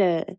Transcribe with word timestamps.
segunda-feira! 0.00 0.38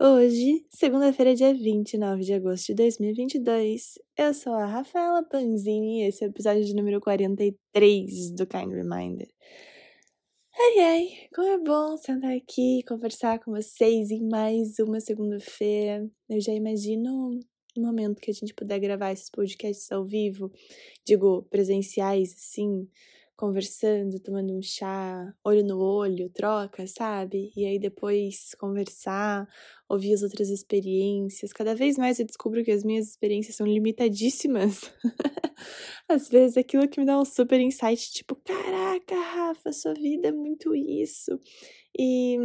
Hoje, 0.00 0.66
segunda-feira, 0.70 1.34
dia 1.34 1.52
29 1.52 2.22
de 2.22 2.32
agosto 2.32 2.68
de 2.68 2.74
2022. 2.74 3.98
Eu 4.16 4.32
sou 4.32 4.54
a 4.54 4.64
Rafaela 4.64 5.22
Panzini 5.22 6.00
e 6.00 6.06
esse 6.06 6.24
é 6.24 6.26
o 6.26 6.30
episódio 6.30 6.64
de 6.64 6.74
número 6.74 6.98
43 6.98 8.30
do 8.30 8.46
Kind 8.46 8.72
Reminder. 8.72 9.28
Ai 10.54 10.78
ai, 10.78 11.08
como 11.34 11.48
é 11.48 11.58
bom 11.58 11.96
sentar 11.96 12.34
aqui 12.34 12.78
e 12.78 12.82
conversar 12.84 13.38
com 13.38 13.52
vocês 13.52 14.10
em 14.10 14.26
mais 14.28 14.78
uma 14.78 15.00
segunda-feira. 15.00 16.08
Eu 16.28 16.40
já 16.40 16.52
imagino 16.52 17.38
o 17.76 17.80
momento 17.80 18.20
que 18.20 18.30
a 18.30 18.34
gente 18.34 18.54
puder 18.54 18.78
gravar 18.78 19.12
esses 19.12 19.30
podcasts 19.30 19.90
ao 19.92 20.04
vivo, 20.04 20.50
digo, 21.06 21.42
presenciais, 21.50 22.32
assim, 22.32 22.88
conversando, 23.42 24.20
tomando 24.20 24.56
um 24.56 24.62
chá, 24.62 25.34
olho 25.42 25.64
no 25.64 25.80
olho, 25.80 26.30
troca, 26.30 26.86
sabe? 26.86 27.50
E 27.56 27.66
aí 27.66 27.76
depois 27.76 28.54
conversar, 28.56 29.48
ouvir 29.88 30.14
as 30.14 30.22
outras 30.22 30.48
experiências. 30.48 31.52
Cada 31.52 31.74
vez 31.74 31.98
mais 31.98 32.20
eu 32.20 32.24
descubro 32.24 32.62
que 32.62 32.70
as 32.70 32.84
minhas 32.84 33.08
experiências 33.08 33.56
são 33.56 33.66
limitadíssimas. 33.66 34.82
Às 36.08 36.28
vezes 36.28 36.56
aquilo 36.56 36.88
que 36.88 37.00
me 37.00 37.04
dá 37.04 37.18
um 37.18 37.24
super 37.24 37.58
insight, 37.58 38.12
tipo, 38.12 38.36
caraca, 38.36 39.16
Rafa, 39.16 39.72
sua 39.72 39.94
vida 39.94 40.28
é 40.28 40.32
muito 40.32 40.72
isso. 40.72 41.36
E 41.98 42.38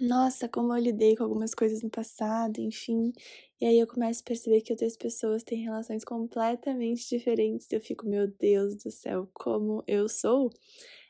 nossa, 0.00 0.48
como 0.48 0.74
eu 0.74 0.82
lidei 0.82 1.14
com 1.14 1.22
algumas 1.22 1.54
coisas 1.54 1.80
no 1.80 1.90
passado, 1.90 2.58
enfim. 2.58 3.12
E 3.60 3.66
aí 3.66 3.78
eu 3.78 3.86
começo 3.86 4.20
a 4.22 4.24
perceber 4.24 4.60
que 4.60 4.72
outras 4.72 4.96
pessoas 4.96 5.42
têm 5.42 5.64
relações 5.64 6.04
completamente 6.04 7.08
diferentes. 7.08 7.66
Eu 7.72 7.80
fico, 7.80 8.06
meu 8.06 8.28
Deus 8.28 8.76
do 8.76 8.90
céu, 8.90 9.28
como 9.34 9.82
eu 9.86 10.08
sou. 10.08 10.50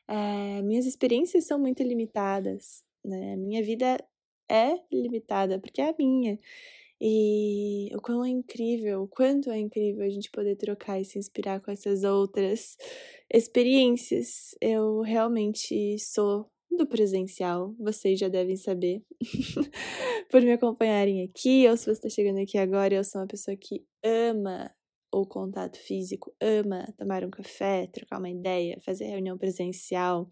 É, 0.09 0.63
minhas 0.63 0.87
experiências 0.87 1.45
são 1.45 1.59
muito 1.59 1.83
limitadas, 1.83 2.83
né? 3.05 3.37
Minha 3.37 3.63
vida 3.63 4.03
é 4.49 4.81
limitada, 4.91 5.59
porque 5.59 5.83
é 5.83 5.91
a 5.91 5.95
minha. 5.99 6.39
E 7.01 7.91
o 7.95 8.01
quão 8.01 8.25
é 8.25 8.29
incrível, 8.31 9.03
o 9.03 9.09
quanto 9.09 9.51
é 9.51 9.59
incrível 9.59 10.05
a 10.05 10.09
gente 10.09 10.31
poder 10.31 10.57
trocar 10.57 11.01
e 11.01 11.05
se 11.05 11.19
inspirar 11.19 11.61
com 11.61 11.71
essas 11.71 12.03
outras 12.03 12.77
experiências. 13.33 14.55
Eu 14.61 15.03
realmente 15.03 15.99
sou 15.99 16.51
do 16.71 16.87
presencial, 16.87 17.75
vocês 17.79 18.19
já 18.19 18.29
devem 18.29 18.57
saber, 18.57 19.03
por 20.31 20.43
me 20.43 20.53
acompanharem 20.53 21.23
aqui, 21.23 21.69
ou 21.69 21.77
se 21.77 21.85
você 21.85 21.93
está 21.93 22.09
chegando 22.09 22.41
aqui 22.41 22.59
agora, 22.59 22.95
eu 22.95 23.05
sou 23.05 23.21
uma 23.21 23.27
pessoa 23.27 23.57
que 23.57 23.85
ama 24.05 24.71
o 25.13 25.27
contato 25.27 25.79
físico, 25.79 26.35
ama 26.41 26.87
tomar 26.97 27.25
um 27.25 27.31
café, 27.31 27.87
trocar 27.87 28.19
uma 28.19 28.31
ideia, 28.31 28.79
fazer 28.81 29.07
reunião 29.07 29.39
presencial. 29.39 30.29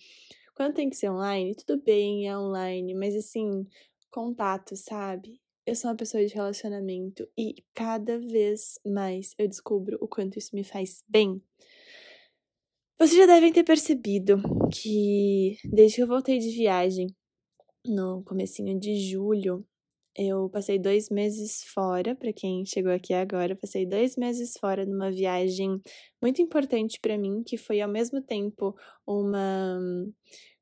Quando 0.54 0.74
tem 0.74 0.88
que 0.90 0.96
ser 0.96 1.10
online, 1.10 1.54
tudo 1.54 1.82
bem, 1.82 2.28
é 2.28 2.36
online, 2.36 2.94
mas 2.94 3.14
assim, 3.14 3.66
contato, 4.10 4.76
sabe? 4.76 5.40
Eu 5.66 5.74
sou 5.74 5.90
uma 5.90 5.96
pessoa 5.96 6.24
de 6.24 6.32
relacionamento 6.32 7.28
e 7.36 7.56
cada 7.74 8.18
vez 8.18 8.78
mais 8.86 9.34
eu 9.38 9.48
descubro 9.48 9.98
o 10.00 10.06
quanto 10.06 10.38
isso 10.38 10.54
me 10.54 10.62
faz 10.62 11.02
bem. 11.08 11.42
Vocês 12.98 13.18
já 13.18 13.26
devem 13.26 13.52
ter 13.52 13.62
percebido 13.62 14.40
que 14.72 15.58
desde 15.64 15.96
que 15.96 16.02
eu 16.02 16.06
voltei 16.06 16.38
de 16.38 16.48
viagem, 16.48 17.08
no 17.84 18.24
comecinho 18.24 18.78
de 18.80 18.98
julho, 19.10 19.66
eu 20.16 20.48
passei 20.48 20.78
dois 20.78 21.10
meses 21.10 21.62
fora, 21.74 22.16
para 22.16 22.32
quem 22.32 22.64
chegou 22.64 22.90
aqui 22.90 23.12
agora, 23.12 23.54
passei 23.54 23.84
dois 23.84 24.16
meses 24.16 24.54
fora 24.58 24.86
numa 24.86 25.10
viagem 25.10 25.78
muito 26.22 26.40
importante 26.40 26.98
para 26.98 27.18
mim, 27.18 27.42
que 27.44 27.58
foi 27.58 27.82
ao 27.82 27.88
mesmo 27.90 28.22
tempo 28.22 28.74
uma, 29.06 29.78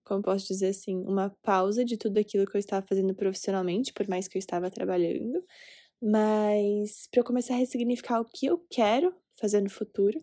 como 0.05 0.21
posso 0.21 0.49
dizer 0.49 0.71
assim, 0.71 0.97
uma 1.07 1.31
pausa 1.41 1.85
de 1.85 1.97
tudo 1.97 2.19
aquilo 2.19 2.47
que 2.47 2.57
eu 2.57 2.61
estava 2.61 2.85
fazendo 2.85 3.15
profissionalmente, 3.15 3.93
por 3.93 4.09
mais 4.09 4.27
que 4.27 4.37
eu 4.37 4.41
estava 4.41 4.69
trabalhando, 4.73 5.41
mas 6.03 7.07
para 7.13 7.21
eu 7.21 7.25
começar 7.25 7.55
a 7.55 7.59
ressignificar 7.59 8.21
o 8.21 8.25
que 8.25 8.47
eu 8.47 8.59
quero 8.69 9.15
fazer 9.37 9.61
no 9.61 9.71
futuro 9.71 10.19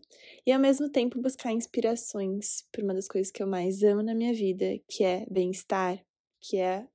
e 0.45 0.51
ao 0.51 0.59
mesmo 0.59 0.89
tempo 0.89 1.21
buscar 1.21 1.51
inspirações 1.51 2.65
por 2.71 2.83
uma 2.83 2.93
das 2.93 3.07
coisas 3.07 3.31
que 3.31 3.41
eu 3.43 3.47
mais 3.47 3.83
amo 3.83 4.01
na 4.01 4.15
minha 4.15 4.33
vida, 4.33 4.79
que 4.87 5.03
é 5.03 5.25
bem-estar, 5.29 6.03
que 6.39 6.57
é 6.57 6.87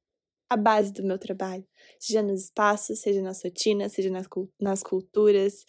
a 0.48 0.56
base 0.56 0.92
do 0.92 1.02
meu 1.02 1.18
trabalho, 1.18 1.66
seja 1.98 2.22
nos 2.22 2.44
espaços, 2.44 3.00
seja 3.00 3.20
nas 3.20 3.42
rotinas, 3.42 3.92
seja 3.92 4.10
nas, 4.10 4.26
nas 4.60 4.82
culturas. 4.82 5.64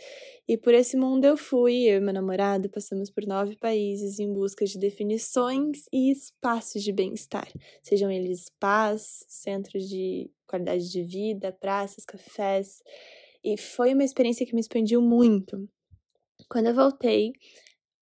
E 0.47 0.55
por 0.55 0.73
esse 0.73 0.95
mundo 0.95 1.25
eu 1.25 1.35
fui, 1.35 1.83
eu 1.83 1.97
e 1.97 1.99
meu 1.99 2.13
namorado 2.13 2.69
passamos 2.69 3.09
por 3.09 3.25
nove 3.25 3.55
países 3.55 4.19
em 4.19 4.31
busca 4.31 4.65
de 4.65 4.77
definições 4.77 5.85
e 5.91 6.11
espaços 6.11 6.83
de 6.83 6.91
bem-estar, 6.91 7.51
sejam 7.81 8.11
eles 8.11 8.45
spas, 8.45 9.25
centros 9.27 9.89
de 9.89 10.29
qualidade 10.45 10.89
de 10.91 11.03
vida, 11.03 11.51
praças, 11.51 12.05
cafés. 12.05 12.81
E 13.43 13.57
foi 13.57 13.93
uma 13.93 14.03
experiência 14.03 14.45
que 14.45 14.53
me 14.53 14.61
expandiu 14.61 15.01
muito. 15.01 15.67
Quando 16.49 16.67
eu 16.67 16.75
voltei, 16.75 17.33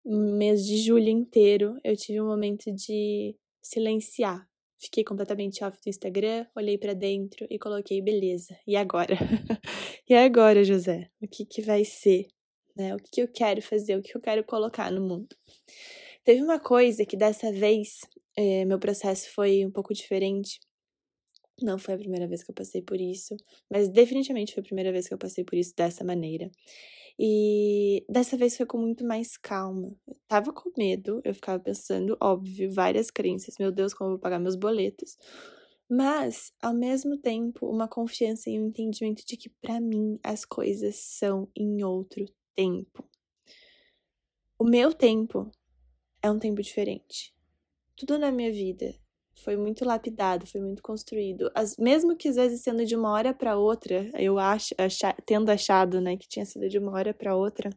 mês 0.04 0.66
de 0.66 0.78
julho 0.78 1.10
inteiro, 1.10 1.80
eu 1.84 1.96
tive 1.96 2.20
um 2.20 2.28
momento 2.28 2.72
de 2.74 3.36
silenciar. 3.62 4.48
Fiquei 4.80 5.04
completamente 5.04 5.64
off 5.64 5.78
do 5.80 5.88
Instagram, 5.88 6.48
olhei 6.56 6.76
para 6.76 6.96
dentro 6.96 7.46
e 7.52 7.60
coloquei 7.60 8.02
beleza. 8.02 8.58
E 8.66 8.76
agora? 8.76 9.16
e 10.10 10.16
agora, 10.16 10.64
José? 10.64 11.08
O 11.22 11.28
que 11.28 11.46
que 11.46 11.62
vai 11.62 11.86
ser? 11.86 12.26
Né? 12.76 12.96
O 12.96 12.98
que, 12.98 13.12
que 13.12 13.22
eu 13.22 13.28
quero 13.28 13.62
fazer? 13.62 13.96
O 13.96 14.02
que 14.02 14.18
eu 14.18 14.22
quero 14.22 14.44
colocar 14.44 14.92
no 14.92 15.08
mundo? 15.08 15.36
Teve 16.24 16.42
uma 16.42 16.60
coisa 16.60 17.06
que 17.06 17.16
dessa 17.16 17.52
vez 17.52 18.00
é, 18.36 18.66
meu 18.66 18.80
processo 18.80 19.32
foi 19.36 19.64
um 19.64 19.72
pouco 19.72 19.94
diferente. 19.94 20.60
Não 21.62 21.78
foi 21.78 21.94
a 21.94 21.98
primeira 21.98 22.28
vez 22.28 22.44
que 22.44 22.50
eu 22.50 22.56
passei 22.56 22.82
por 22.82 23.00
isso, 23.00 23.36
mas 23.70 23.88
definitivamente 23.88 24.54
foi 24.54 24.62
a 24.62 24.66
primeira 24.66 24.92
vez 24.92 25.08
que 25.08 25.14
eu 25.14 25.18
passei 25.18 25.44
por 25.44 25.56
isso 25.56 25.76
dessa 25.78 26.04
maneira. 26.04 26.50
E 27.24 28.04
dessa 28.10 28.36
vez 28.36 28.58
foi 28.58 28.66
com 28.66 28.80
muito 28.80 29.06
mais 29.06 29.38
calma. 29.38 29.96
Eu 30.08 30.16
tava 30.28 30.52
com 30.52 30.72
medo, 30.76 31.22
eu 31.24 31.36
ficava 31.36 31.60
pensando, 31.62 32.18
óbvio, 32.20 32.74
várias 32.74 33.12
crenças, 33.12 33.60
meu 33.60 33.72
Deus, 33.72 33.94
como 33.94 34.08
eu 34.08 34.14
vou 34.14 34.20
pagar 34.20 34.40
meus 34.40 34.56
boletos. 34.56 35.16
Mas, 35.88 36.52
ao 36.60 36.74
mesmo 36.74 37.16
tempo, 37.16 37.70
uma 37.70 37.88
confiança 37.88 38.50
e 38.50 38.60
um 38.60 38.70
entendimento 38.70 39.24
de 39.24 39.38
que 39.38 39.50
para 39.50 39.80
mim 39.80 40.18
as 40.24 40.46
coisas 40.46 40.96
são 40.96 41.48
em 41.56 41.84
outro 41.84 42.26
tempo. 42.56 43.08
O 44.58 44.64
meu 44.64 44.92
tempo 44.92 45.52
é 46.24 46.32
um 46.32 46.40
tempo 46.40 46.60
diferente. 46.60 47.36
Tudo 47.96 48.18
na 48.18 48.32
minha 48.32 48.52
vida 48.52 48.96
foi 49.36 49.58
muito 49.58 49.86
lapidado, 49.86 50.46
foi 50.46 50.62
muito 50.62 50.82
construído. 50.82 51.52
As, 51.56 51.78
mesmo 51.78 52.16
que 52.16 52.28
às 52.28 52.36
vezes 52.36 52.62
sendo 52.62 52.86
de 52.86 52.96
uma 52.96 53.12
hora 53.12 53.34
para 53.34 53.58
outra, 53.58 54.10
eu 54.16 54.38
acho, 54.38 54.74
achar, 54.78 55.16
tendo 55.26 55.50
achado, 55.50 56.00
né, 56.00 56.18
que 56.18 56.28
tinha 56.28 56.46
sido 56.46 56.70
de 56.70 56.78
uma 56.78 56.92
hora 56.92 57.14
para 57.14 57.36
outra, 57.36 57.70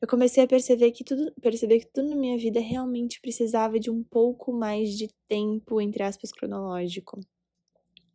eu 0.00 0.06
comecei 0.06 0.44
a 0.44 0.46
perceber 0.46 0.92
que 0.92 1.02
tudo, 1.02 1.32
perceber 1.40 1.80
que 1.80 1.88
tudo 1.92 2.10
na 2.10 2.16
minha 2.16 2.38
vida 2.38 2.60
realmente 2.60 3.20
precisava 3.20 3.80
de 3.80 3.90
um 3.90 4.02
pouco 4.04 4.52
mais 4.52 4.90
de 4.90 5.08
tempo, 5.28 5.80
entre 5.80 6.02
aspas, 6.02 6.30
cronológico. 6.30 7.18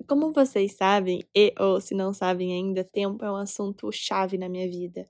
Como 0.07 0.31
vocês 0.31 0.75
sabem, 0.75 1.23
e 1.35 1.53
ou 1.59 1.79
se 1.81 1.93
não 1.93 2.13
sabem 2.13 2.53
ainda, 2.53 2.83
tempo 2.83 3.23
é 3.23 3.31
um 3.31 3.35
assunto 3.35 3.91
chave 3.91 4.37
na 4.37 4.49
minha 4.49 4.67
vida. 4.69 5.07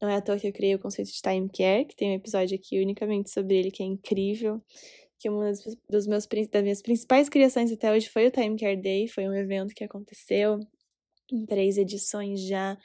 Não 0.00 0.08
é 0.08 0.16
à 0.16 0.20
toa 0.20 0.38
que 0.38 0.48
eu 0.48 0.52
criei 0.52 0.74
o 0.74 0.78
conceito 0.78 1.12
de 1.12 1.20
time 1.20 1.48
care, 1.48 1.84
que 1.86 1.94
tem 1.94 2.10
um 2.10 2.14
episódio 2.14 2.58
aqui 2.58 2.82
unicamente 2.82 3.30
sobre 3.30 3.56
ele 3.56 3.70
que 3.70 3.82
é 3.82 3.86
incrível 3.86 4.60
que 5.22 5.30
uma 5.30 5.52
dos 5.88 6.06
meus, 6.08 6.26
das 6.26 6.62
minhas 6.62 6.82
principais 6.82 7.28
criações 7.28 7.70
até 7.70 7.92
hoje 7.92 8.08
foi 8.08 8.26
o 8.26 8.30
Time 8.30 8.58
Care 8.58 8.76
Day, 8.76 9.06
foi 9.06 9.28
um 9.28 9.34
evento 9.34 9.72
que 9.72 9.84
aconteceu 9.84 10.58
em 11.30 11.46
três 11.46 11.78
edições 11.78 12.40
já. 12.40 12.76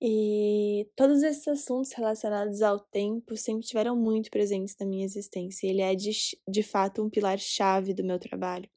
E 0.00 0.88
todos 0.96 1.22
esses 1.22 1.46
assuntos 1.46 1.92
relacionados 1.92 2.62
ao 2.62 2.78
tempo 2.78 3.36
sempre 3.36 3.66
tiveram 3.66 3.96
muito 3.96 4.30
presentes 4.30 4.74
na 4.78 4.86
minha 4.86 5.04
existência. 5.04 5.66
Ele 5.66 5.82
é 5.82 5.94
de, 5.94 6.12
de 6.48 6.62
fato 6.62 7.02
um 7.02 7.10
pilar-chave 7.10 7.92
do 7.92 8.04
meu 8.04 8.18
trabalho. 8.18 8.70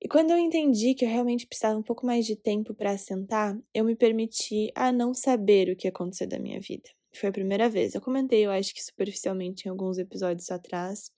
E 0.00 0.06
quando 0.06 0.30
eu 0.30 0.38
entendi 0.38 0.94
que 0.94 1.04
eu 1.04 1.08
realmente 1.08 1.46
precisava 1.46 1.78
um 1.78 1.82
pouco 1.82 2.04
mais 2.04 2.26
de 2.26 2.36
tempo 2.36 2.74
para 2.74 2.90
assentar, 2.90 3.58
eu 3.72 3.84
me 3.84 3.96
permiti 3.96 4.70
a 4.74 4.92
não 4.92 5.14
saber 5.14 5.70
o 5.70 5.76
que 5.76 5.86
ia 5.86 5.90
acontecer 5.90 6.26
da 6.26 6.38
minha 6.38 6.60
vida. 6.60 6.90
Foi 7.14 7.28
a 7.28 7.32
primeira 7.32 7.68
vez. 7.68 7.94
Eu 7.94 8.00
comentei, 8.00 8.44
eu 8.44 8.50
acho 8.50 8.74
que 8.74 8.82
superficialmente 8.82 9.66
em 9.66 9.70
alguns 9.70 9.98
episódios 9.98 10.50
atrás. 10.50 11.10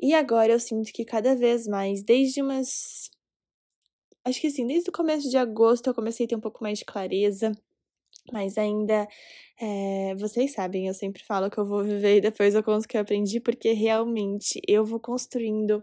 E 0.00 0.14
agora 0.14 0.52
eu 0.52 0.60
sinto 0.60 0.92
que 0.92 1.04
cada 1.04 1.34
vez 1.34 1.66
mais, 1.66 2.02
desde 2.02 2.40
umas. 2.42 3.10
Acho 4.24 4.40
que 4.40 4.46
assim, 4.48 4.66
desde 4.66 4.90
o 4.90 4.92
começo 4.92 5.28
de 5.28 5.36
agosto 5.36 5.88
eu 5.88 5.94
comecei 5.94 6.26
a 6.26 6.28
ter 6.28 6.36
um 6.36 6.40
pouco 6.40 6.62
mais 6.62 6.78
de 6.78 6.84
clareza. 6.84 7.52
Mas 8.32 8.58
ainda, 8.58 9.08
é, 9.60 10.14
vocês 10.16 10.52
sabem, 10.52 10.86
eu 10.86 10.94
sempre 10.94 11.24
falo 11.24 11.50
que 11.50 11.58
eu 11.58 11.64
vou 11.64 11.82
viver 11.82 12.18
e 12.18 12.20
depois 12.20 12.54
eu 12.54 12.62
conto 12.62 12.84
o 12.84 12.88
que 12.88 12.96
eu 12.96 13.00
aprendi, 13.00 13.40
porque 13.40 13.72
realmente 13.72 14.60
eu 14.68 14.84
vou 14.84 15.00
construindo 15.00 15.82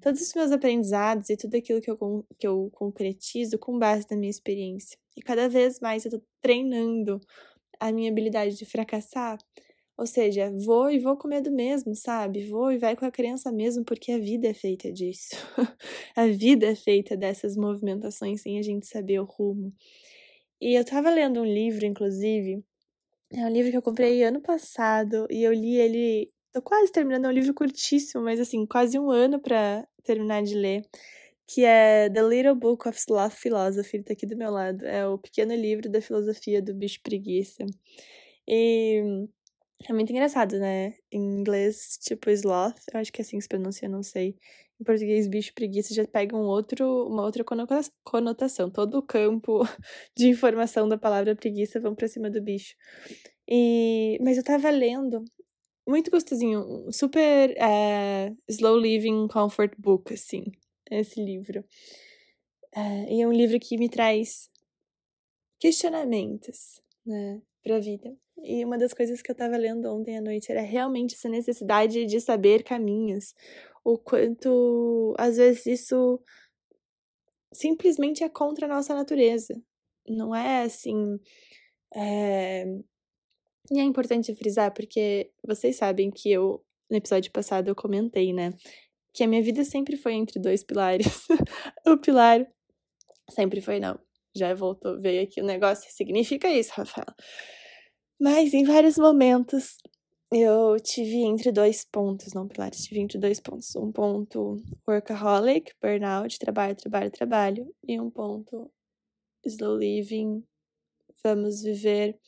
todos 0.00 0.20
os 0.20 0.34
meus 0.34 0.52
aprendizados 0.52 1.30
e 1.30 1.36
tudo 1.36 1.56
aquilo 1.56 1.80
que 1.80 1.90
eu, 1.90 2.26
que 2.38 2.46
eu 2.46 2.70
concretizo 2.72 3.58
com 3.58 3.78
base 3.78 4.06
na 4.10 4.16
minha 4.16 4.30
experiência. 4.30 4.98
E 5.16 5.22
cada 5.22 5.48
vez 5.48 5.80
mais 5.80 6.04
eu 6.04 6.10
tô 6.10 6.22
treinando 6.42 7.20
a 7.80 7.92
minha 7.92 8.10
habilidade 8.10 8.56
de 8.56 8.64
fracassar 8.66 9.38
Ou 9.98 10.06
seja, 10.06 10.50
vou 10.50 10.90
e 10.90 10.98
vou 10.98 11.16
com 11.16 11.26
medo 11.26 11.50
mesmo, 11.50 11.94
sabe? 11.94 12.46
Vou 12.48 12.70
e 12.70 12.78
vai 12.78 12.94
com 12.94 13.06
a 13.06 13.10
crença 13.10 13.50
mesmo, 13.50 13.84
porque 13.84 14.12
a 14.12 14.18
vida 14.18 14.48
é 14.48 14.54
feita 14.54 14.92
disso. 14.92 15.34
a 16.14 16.26
vida 16.26 16.66
é 16.66 16.74
feita 16.74 17.16
dessas 17.16 17.56
movimentações 17.56 18.42
sem 18.42 18.58
a 18.58 18.62
gente 18.62 18.86
saber 18.86 19.20
o 19.20 19.24
rumo. 19.24 19.72
E 20.60 20.78
eu 20.78 20.84
tava 20.84 21.10
lendo 21.10 21.40
um 21.40 21.44
livro, 21.44 21.86
inclusive, 21.86 22.62
é 23.32 23.44
um 23.44 23.48
livro 23.48 23.70
que 23.70 23.76
eu 23.76 23.82
comprei 23.82 24.22
ano 24.22 24.40
passado 24.40 25.26
e 25.30 25.42
eu 25.42 25.52
li 25.52 25.76
ele. 25.76 26.30
Tô 26.52 26.62
quase 26.62 26.92
terminando, 26.92 27.26
é 27.26 27.28
um 27.28 27.32
livro 27.32 27.52
curtíssimo, 27.54 28.22
mas 28.22 28.40
assim, 28.40 28.64
quase 28.66 28.98
um 28.98 29.10
ano 29.10 29.40
para 29.40 29.86
terminar 30.04 30.42
de 30.42 30.54
ler. 30.54 30.82
Que 31.46 31.64
é 31.64 32.10
The 32.10 32.22
Little 32.22 32.54
Book 32.54 32.88
of 32.88 32.98
Sloth 32.98 33.34
Philosophy, 33.34 34.02
tá 34.02 34.12
aqui 34.14 34.26
do 34.26 34.36
meu 34.36 34.50
lado. 34.50 34.84
É 34.86 35.06
o 35.06 35.18
pequeno 35.18 35.54
livro 35.54 35.90
da 35.90 36.00
filosofia 36.00 36.62
do 36.62 36.74
bicho 36.74 37.00
preguiça. 37.02 37.64
E 38.48 39.26
é 39.84 39.92
muito 39.92 40.10
engraçado, 40.10 40.58
né? 40.58 40.94
Em 41.12 41.20
inglês, 41.20 41.98
tipo, 42.00 42.30
sloth, 42.30 42.76
eu 42.92 43.00
acho 43.00 43.12
que 43.12 43.20
é 43.20 43.24
assim 43.24 43.36
que 43.36 43.42
se 43.42 43.48
pronuncia, 43.48 43.88
não 43.88 44.02
sei. 44.02 44.36
Em 44.80 44.84
português, 44.84 45.26
bicho 45.28 45.54
preguiça 45.54 45.94
já 45.94 46.06
pega 46.06 46.36
um 46.36 46.40
outro, 46.46 47.06
uma 47.08 47.22
outra 47.22 47.44
conotação. 48.04 48.70
Todo 48.70 48.98
o 48.98 49.02
campo 49.02 49.60
de 50.16 50.28
informação 50.28 50.88
da 50.88 50.98
palavra 50.98 51.36
preguiça 51.36 51.80
vão 51.80 51.94
pra 51.94 52.08
cima 52.08 52.30
do 52.30 52.42
bicho. 52.42 52.74
E, 53.48 54.18
mas 54.22 54.36
eu 54.38 54.44
tava 54.44 54.70
lendo, 54.70 55.24
muito 55.88 56.10
gostosinho, 56.10 56.90
super 56.92 57.54
é, 57.58 58.32
slow 58.48 58.78
living 58.78 59.28
comfort 59.28 59.72
book, 59.78 60.12
assim, 60.14 60.44
esse 60.90 61.22
livro. 61.22 61.64
É, 62.74 63.12
e 63.14 63.22
é 63.22 63.26
um 63.26 63.32
livro 63.32 63.58
que 63.58 63.76
me 63.78 63.88
traz 63.88 64.48
questionamentos, 65.58 66.80
né, 67.04 67.42
pra 67.62 67.78
vida. 67.78 68.16
E 68.44 68.64
uma 68.64 68.76
das 68.78 68.92
coisas 68.92 69.22
que 69.22 69.30
eu 69.30 69.34
estava 69.34 69.56
lendo 69.56 69.86
ontem 69.92 70.18
à 70.18 70.20
noite 70.20 70.50
era 70.52 70.60
realmente 70.60 71.14
essa 71.14 71.28
necessidade 71.28 72.04
de 72.04 72.20
saber 72.20 72.62
caminhos. 72.62 73.34
O 73.84 73.98
quanto, 73.98 75.14
às 75.18 75.36
vezes, 75.36 75.66
isso 75.66 76.20
simplesmente 77.52 78.22
é 78.22 78.28
contra 78.28 78.66
a 78.66 78.68
nossa 78.68 78.94
natureza. 78.94 79.54
Não 80.08 80.34
é 80.34 80.62
assim. 80.62 81.18
É... 81.94 82.64
E 83.70 83.80
é 83.80 83.82
importante 83.82 84.34
frisar, 84.34 84.72
porque 84.72 85.30
vocês 85.44 85.76
sabem 85.76 86.10
que 86.10 86.30
eu, 86.30 86.64
no 86.90 86.96
episódio 86.96 87.32
passado, 87.32 87.68
eu 87.68 87.74
comentei, 87.74 88.32
né? 88.32 88.52
Que 89.12 89.24
a 89.24 89.26
minha 89.28 89.42
vida 89.42 89.64
sempre 89.64 89.96
foi 89.96 90.14
entre 90.14 90.38
dois 90.38 90.62
pilares. 90.62 91.26
o 91.86 91.96
pilar 91.96 92.46
sempre 93.30 93.60
foi, 93.60 93.80
não. 93.80 93.98
Já 94.36 94.54
voltou, 94.54 95.00
veio 95.00 95.22
aqui 95.22 95.40
o 95.40 95.44
negócio. 95.44 95.90
Significa 95.90 96.48
isso, 96.48 96.72
Rafael. 96.74 97.06
Mas 98.18 98.54
em 98.54 98.64
vários 98.64 98.96
momentos 98.96 99.76
eu 100.32 100.78
tive 100.80 101.22
entre 101.22 101.52
dois 101.52 101.84
pontos, 101.84 102.32
não 102.32 102.48
pilares, 102.48 102.84
tive 102.84 103.00
entre 103.00 103.18
dois 103.18 103.40
pontos. 103.40 103.74
Um 103.76 103.92
ponto 103.92 104.56
workaholic, 104.88 105.72
burnout, 105.80 106.38
trabalho, 106.38 106.76
trabalho, 106.76 107.10
trabalho. 107.10 107.74
E 107.86 108.00
um 108.00 108.10
ponto 108.10 108.70
slow 109.44 109.76
living, 109.76 110.42
vamos 111.22 111.62
viver 111.62 112.18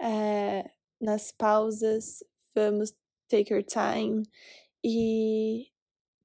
é, 0.00 0.70
nas 1.00 1.30
pausas, 1.32 2.24
vamos 2.54 2.94
take 3.28 3.52
your 3.52 3.62
time. 3.62 4.22
E 4.84 5.68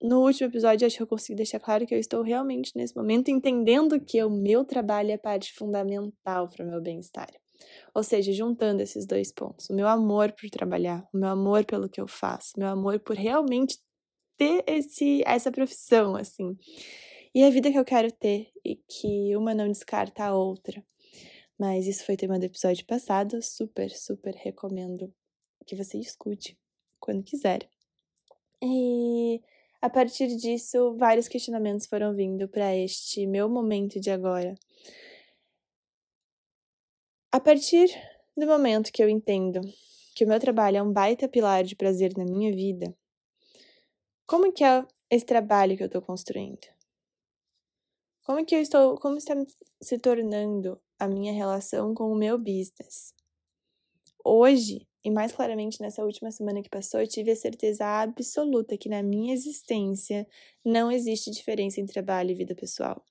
no 0.02 0.22
último 0.24 0.50
episódio, 0.50 0.86
acho 0.86 0.98
que 0.98 1.04
eu 1.04 1.08
consegui 1.08 1.36
deixar 1.36 1.60
claro 1.60 1.86
que 1.86 1.94
eu 1.94 2.00
estou 2.00 2.22
realmente 2.22 2.72
nesse 2.76 2.96
momento 2.96 3.30
entendendo 3.30 4.00
que 4.00 4.24
o 4.24 4.30
meu 4.30 4.64
trabalho 4.64 5.12
é 5.12 5.18
parte 5.18 5.54
fundamental 5.54 6.48
para 6.50 6.66
o 6.66 6.70
meu 6.70 6.82
bem-estar. 6.82 7.30
Ou 7.94 8.04
seja, 8.04 8.32
juntando 8.32 8.82
esses 8.82 9.06
dois 9.06 9.32
pontos, 9.32 9.70
o 9.70 9.74
meu 9.74 9.88
amor 9.88 10.32
por 10.32 10.50
trabalhar, 10.50 11.08
o 11.14 11.18
meu 11.18 11.30
amor 11.30 11.66
pelo 11.66 11.90
que 11.90 12.00
eu 12.00 12.08
faço, 12.08 12.54
o 12.56 12.60
meu 12.60 12.70
amor 12.70 13.00
por 13.00 13.16
realmente 13.16 13.80
ter 14.38 14.64
esse 14.68 15.24
essa 15.26 15.52
profissão 15.52 16.16
assim. 16.16 16.58
E 17.34 17.44
a 17.44 17.50
vida 17.50 17.72
que 17.72 17.78
eu 17.78 17.86
quero 17.86 18.12
ter 18.12 18.52
e 18.66 18.76
que 18.76 19.36
uma 19.36 19.54
não 19.54 19.68
descarta 19.68 20.24
a 20.24 20.36
outra. 20.36 20.84
Mas 21.60 21.88
isso 21.88 22.06
foi 22.06 22.16
tema 22.16 22.38
do 22.40 22.46
episódio 22.46 22.86
passado, 22.86 23.42
super, 23.42 23.90
super 23.90 24.34
recomendo 24.36 25.12
que 25.66 25.76
você 25.76 25.98
escute 25.98 26.58
quando 27.00 27.24
quiser. 27.24 27.70
E 28.62 29.42
a 29.82 29.90
partir 29.90 30.28
disso, 30.36 30.96
vários 30.98 31.28
questionamentos 31.28 31.86
foram 31.86 32.16
vindo 32.16 32.48
para 32.48 32.76
este 32.76 33.28
meu 33.28 33.48
momento 33.50 34.00
de 34.00 34.10
agora, 34.10 34.56
a 37.38 37.40
partir 37.40 37.88
do 38.36 38.48
momento 38.48 38.92
que 38.92 39.04
eu 39.04 39.08
entendo 39.08 39.62
que 40.16 40.26
o 40.26 40.28
meu 40.28 40.40
trabalho 40.40 40.78
é 40.78 40.82
um 40.82 40.92
baita 40.92 41.30
pilar 41.30 41.64
de 41.64 41.76
prazer 41.76 42.18
na 42.18 42.26
minha 42.26 42.52
vida, 42.52 42.98
como 44.26 44.52
que 44.52 44.64
é 44.64 44.84
esse 45.08 45.24
trabalho 45.24 45.78
que 45.78 45.84
eu 45.84 45.86
estou 45.86 46.02
construindo? 46.02 46.66
Como 48.26 48.44
que 48.44 48.56
eu 48.56 48.60
estou, 48.60 48.98
como 48.98 49.18
está 49.18 49.36
se 49.80 50.00
tornando 50.00 50.82
a 50.98 51.08
minha 51.08 51.32
relação 51.32 51.94
com 51.94 52.12
o 52.12 52.18
meu 52.18 52.40
business? 52.40 53.14
Hoje, 54.26 54.88
e 55.04 55.12
mais 55.12 55.32
claramente 55.32 55.80
nessa 55.80 56.04
última 56.04 56.32
semana 56.32 56.64
que 56.64 56.72
passou, 56.72 57.02
eu 57.02 57.08
tive 57.08 57.30
a 57.30 57.36
certeza 57.36 57.86
absoluta 57.86 58.76
que 58.80 58.90
na 58.90 59.04
minha 59.04 59.32
existência 59.32 60.28
não 60.66 60.92
existe 60.92 61.30
diferença 61.30 61.80
entre 61.80 61.94
trabalho 61.94 62.32
e 62.32 62.36
vida 62.36 62.56
pessoal. 62.56 63.06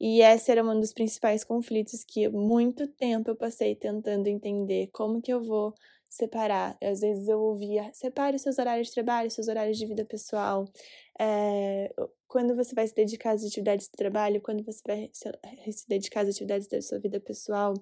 E 0.00 0.20
esse 0.20 0.50
era 0.50 0.64
um 0.64 0.80
dos 0.80 0.92
principais 0.92 1.44
conflitos 1.44 2.04
que 2.04 2.28
muito 2.28 2.86
tempo 2.86 3.30
eu 3.30 3.36
passei 3.36 3.74
tentando 3.74 4.26
entender 4.26 4.88
como 4.92 5.22
que 5.22 5.32
eu 5.32 5.42
vou 5.42 5.72
separar. 6.08 6.76
Às 6.82 7.00
vezes 7.00 7.28
eu 7.28 7.40
ouvia, 7.40 7.90
separe 7.92 8.38
seus 8.38 8.58
horários 8.58 8.88
de 8.88 8.94
trabalho, 8.94 9.30
seus 9.30 9.48
horários 9.48 9.78
de 9.78 9.86
vida 9.86 10.04
pessoal. 10.04 10.64
É, 11.18 11.92
quando 12.28 12.54
você 12.54 12.74
vai 12.74 12.86
se 12.86 12.94
dedicar 12.94 13.32
às 13.32 13.44
atividades 13.44 13.88
do 13.88 13.96
trabalho, 13.96 14.40
quando 14.40 14.64
você 14.64 14.80
vai 14.86 15.10
se, 15.12 15.30
se 15.72 15.88
dedicar 15.88 16.22
às 16.22 16.28
atividades 16.28 16.66
da 16.68 16.80
sua 16.82 16.98
vida 16.98 17.20
pessoal. 17.20 17.74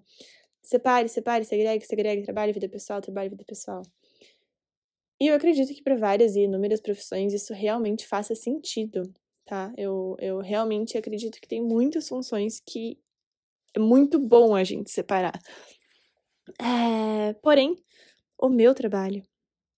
Separe, 0.63 1.09
separe, 1.09 1.45
segregue, 1.45 1.85
segregue, 1.85 2.23
trabalho, 2.23 2.55
vida 2.55 2.69
pessoal, 2.69 3.01
trabalho, 3.01 3.31
vida 3.31 3.45
pessoal. 3.45 3.83
E 5.21 5.29
eu 5.29 5.35
acredito 5.35 5.73
que 5.75 5.83
para 5.83 5.97
várias 5.97 6.37
e 6.37 6.41
inúmeras 6.41 6.81
profissões 6.81 7.33
isso 7.33 7.55
realmente 7.55 8.07
faça 8.07 8.35
sentido 8.35 9.03
tá? 9.45 9.73
Eu, 9.77 10.17
eu 10.21 10.41
realmente 10.41 10.97
acredito 10.97 11.41
que 11.41 11.49
tem 11.49 11.63
muitas 11.63 12.09
funções 12.09 12.61
que 12.61 12.99
é 13.75 13.79
muito 13.79 14.19
bom 14.19 14.55
a 14.55 14.65
gente 14.65 14.91
separar. 14.91 15.39
É, 16.61 17.33
porém, 17.35 17.77
o 18.39 18.49
meu 18.49 18.75
trabalho, 18.75 19.23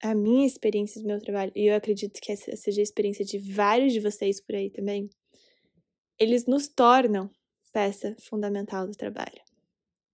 a 0.02 0.14
minha 0.14 0.46
experiência 0.46 1.00
do 1.00 1.06
meu 1.06 1.20
trabalho, 1.20 1.52
e 1.54 1.66
eu 1.66 1.76
acredito 1.76 2.20
que 2.20 2.32
essa 2.32 2.56
seja 2.56 2.80
a 2.80 2.82
experiência 2.82 3.24
de 3.24 3.38
vários 3.38 3.92
de 3.92 4.00
vocês 4.00 4.40
por 4.40 4.54
aí 4.54 4.70
também, 4.70 5.08
eles 6.18 6.46
nos 6.46 6.68
tornam 6.68 7.30
peça 7.72 8.16
fundamental 8.20 8.86
do 8.86 8.96
trabalho. 8.96 9.42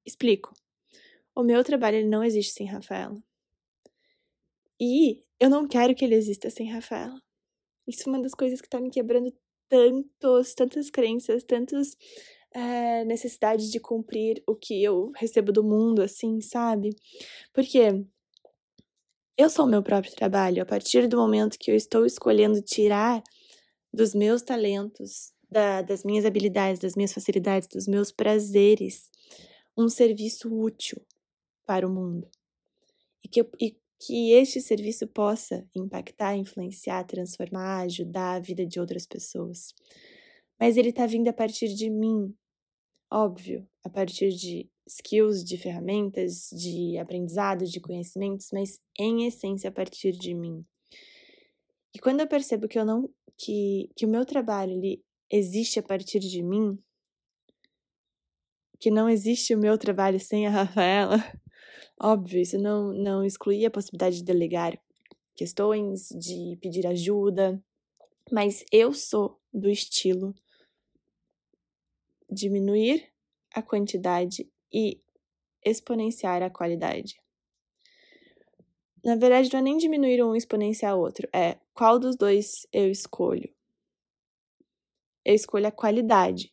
Explico. 0.04 0.52
O 1.35 1.42
meu 1.42 1.62
trabalho 1.62 1.99
ele 1.99 2.09
não 2.09 2.25
existe 2.25 2.54
sem 2.54 2.66
Rafaela. 2.66 3.23
E 4.80 5.23
eu 5.38 5.50
não 5.50 5.69
quero 5.69 5.95
que 5.95 6.04
ele 6.04 6.14
exista 6.14 6.50
sem 6.50 6.71
Rafaela. 6.71 7.21
Isso 7.90 8.09
é 8.09 8.12
uma 8.12 8.23
das 8.23 8.35
coisas 8.35 8.61
que 8.61 8.68
tá 8.68 8.80
me 8.80 8.90
quebrando 8.90 9.32
tantos, 9.68 10.54
tantas 10.54 10.90
crenças, 10.90 11.44
tantas 11.44 11.97
é, 12.52 13.04
necessidades 13.04 13.70
de 13.70 13.78
cumprir 13.78 14.42
o 14.47 14.54
que 14.54 14.82
eu 14.82 15.12
recebo 15.16 15.52
do 15.52 15.62
mundo, 15.62 16.02
assim, 16.02 16.40
sabe? 16.40 16.90
Porque 17.52 18.04
eu 19.37 19.49
sou 19.49 19.64
o 19.64 19.68
meu 19.68 19.82
próprio 19.82 20.14
trabalho. 20.14 20.62
A 20.62 20.66
partir 20.66 21.09
do 21.09 21.16
momento 21.16 21.59
que 21.59 21.70
eu 21.70 21.75
estou 21.75 22.04
escolhendo 22.04 22.61
tirar 22.61 23.23
dos 23.92 24.14
meus 24.14 24.42
talentos, 24.42 25.32
da, 25.50 25.82
das 25.82 26.04
minhas 26.04 26.25
habilidades, 26.25 26.80
das 26.80 26.94
minhas 26.94 27.12
facilidades, 27.12 27.68
dos 27.68 27.87
meus 27.87 28.12
prazeres, 28.12 29.11
um 29.76 29.88
serviço 29.88 30.52
útil 30.52 31.00
para 31.66 31.87
o 31.87 31.90
mundo. 31.90 32.28
E 33.25 33.28
que, 33.28 33.40
eu, 33.40 33.50
e 33.61 33.76
que 34.00 34.33
este 34.33 34.62
serviço 34.62 35.07
possa 35.07 35.69
impactar, 35.76 36.35
influenciar, 36.35 37.04
transformar, 37.04 37.83
ajudar 37.83 38.37
a 38.37 38.40
vida 38.40 38.64
de 38.64 38.80
outras 38.80 39.07
pessoas. 39.07 39.75
Mas 40.59 40.78
ele 40.78 40.88
está 40.88 41.07
vindo 41.07 41.28
a 41.28 41.33
partir 41.33 41.69
de 41.75 41.90
mim, 41.90 42.35
óbvio, 43.12 43.69
a 43.85 43.90
partir 43.90 44.30
de 44.30 44.71
skills, 44.88 45.45
de 45.45 45.59
ferramentas, 45.59 46.49
de 46.50 46.97
aprendizados, 46.99 47.71
de 47.71 47.80
conhecimentos, 47.80 48.49
mas 48.52 48.80
em 48.99 49.26
essência 49.26 49.69
a 49.69 49.73
partir 49.73 50.12
de 50.12 50.35
mim. 50.35 50.64
E 51.95 51.99
quando 51.99 52.21
eu 52.21 52.26
percebo 52.26 52.66
que 52.66 52.78
eu 52.78 52.85
não 52.85 53.09
que, 53.37 53.90
que 53.97 54.07
o 54.07 54.09
meu 54.09 54.25
trabalho 54.25 54.73
ele 54.73 55.02
existe 55.30 55.78
a 55.78 55.83
partir 55.83 56.21
de 56.21 56.42
mim, 56.42 56.78
que 58.78 58.90
não 58.90 59.09
existe 59.09 59.54
o 59.54 59.59
meu 59.59 59.76
trabalho 59.76 60.19
sem 60.19 60.47
a 60.47 60.50
Rafaela, 60.64 61.19
Óbvio, 62.02 62.40
isso 62.40 62.57
não, 62.57 62.95
não 62.95 63.23
exclui 63.23 63.66
a 63.66 63.71
possibilidade 63.71 64.16
de 64.16 64.25
delegar 64.25 64.80
questões, 65.35 66.09
de 66.09 66.57
pedir 66.57 66.87
ajuda, 66.87 67.62
mas 68.33 68.64
eu 68.73 68.95
sou 68.95 69.38
do 69.52 69.69
estilo 69.69 70.35
diminuir 72.30 73.07
a 73.52 73.61
quantidade 73.61 74.50
e 74.73 74.99
exponenciar 75.62 76.42
a 76.42 76.49
qualidade. 76.49 77.21
Na 79.04 79.16
verdade, 79.16 79.52
não 79.52 79.61
é 79.61 79.62
nem 79.62 79.76
diminuir 79.76 80.23
um 80.23 80.35
exponenciar 80.35 80.97
o 80.97 81.00
outro, 81.00 81.28
é 81.35 81.59
qual 81.75 81.99
dos 81.99 82.16
dois 82.16 82.66
eu 82.73 82.90
escolho. 82.90 83.52
Eu 85.23 85.35
escolho 85.35 85.66
a 85.66 85.73
qualidade. 85.73 86.50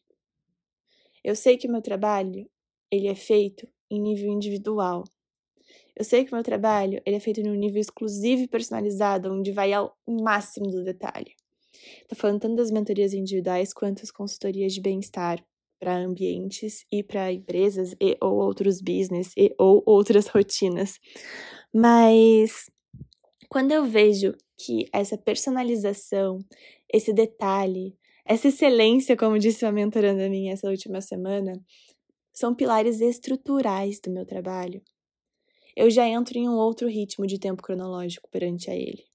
Eu 1.24 1.38
sei 1.38 1.58
que 1.58 1.68
o 1.68 1.72
meu 1.72 1.82
trabalho, 1.82 2.50
ele 2.92 3.08
é 3.08 3.16
feito 3.16 3.66
em 3.90 4.02
nível 4.02 4.30
individual. 4.30 5.06
Eu 5.98 6.06
sei 6.06 6.24
que 6.24 6.32
o 6.32 6.36
meu 6.36 6.44
trabalho, 6.44 7.02
ele 7.04 7.16
é 7.16 7.20
feito 7.20 7.40
em 7.40 7.50
um 7.50 7.56
nível 7.56 7.82
exclusivo 7.82 8.44
e 8.44 8.48
personalizado, 8.48 9.34
onde 9.34 9.52
vai 9.52 9.74
ao 9.74 9.98
máximo 10.08 10.70
do 10.70 10.84
detalhe. 10.84 11.34
Tô 12.08 12.16
falando 12.16 12.40
tanto 12.40 12.56
das 12.56 12.70
mentorias 12.70 13.14
individuais 13.14 13.74
quanto 13.74 14.04
as 14.04 14.12
consultorias 14.12 14.74
de 14.74 14.82
bem-estar 14.82 15.44
para 15.80 15.98
ambientes 15.98 16.86
e 16.92 17.04
para 17.04 17.32
empresas 17.32 17.96
e 18.00 18.16
ou 18.22 18.36
outros 18.36 18.80
business 18.80 19.32
e 19.36 19.56
ou 19.58 19.82
outras 19.88 20.28
rotinas. 20.30 21.00
Mas 21.74 22.70
quando 23.50 23.72
eu 23.72 23.84
vejo 23.84 24.36
que 24.56 24.86
essa 24.94 25.18
personalização, 25.18 26.38
esse 26.94 27.12
detalhe, 27.12 27.98
essa 28.24 28.50
excelência, 28.50 29.18
como 29.18 29.40
disse 29.40 29.66
uma 29.66 29.72
mentoranda 29.72 30.30
minha 30.30 30.54
essa 30.54 30.70
última 30.70 31.02
semana, 31.02 31.54
são 32.32 32.54
pilares 32.54 33.02
estruturais 33.02 34.00
do 34.00 34.12
meu 34.12 34.26
trabalho. 34.28 34.80
Eu 35.80 35.92
já 35.92 36.08
entro 36.08 36.40
em 36.40 36.50
um 36.50 36.56
outro 36.56 36.88
ritmo 36.88 37.28
de 37.28 37.38
tempo 37.38 37.62
cronológico 37.62 38.28
perante 38.32 38.68
a 38.68 38.76
ele. 38.76 39.06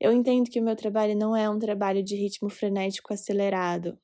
Eu 0.00 0.10
entendo 0.14 0.48
que 0.48 0.58
o 0.58 0.62
meu 0.62 0.74
trabalho 0.74 1.14
não 1.14 1.36
é 1.36 1.50
um 1.50 1.58
trabalho 1.58 2.02
de 2.02 2.16
ritmo 2.16 2.48
frenético 2.48 3.12
acelerado. 3.12 3.98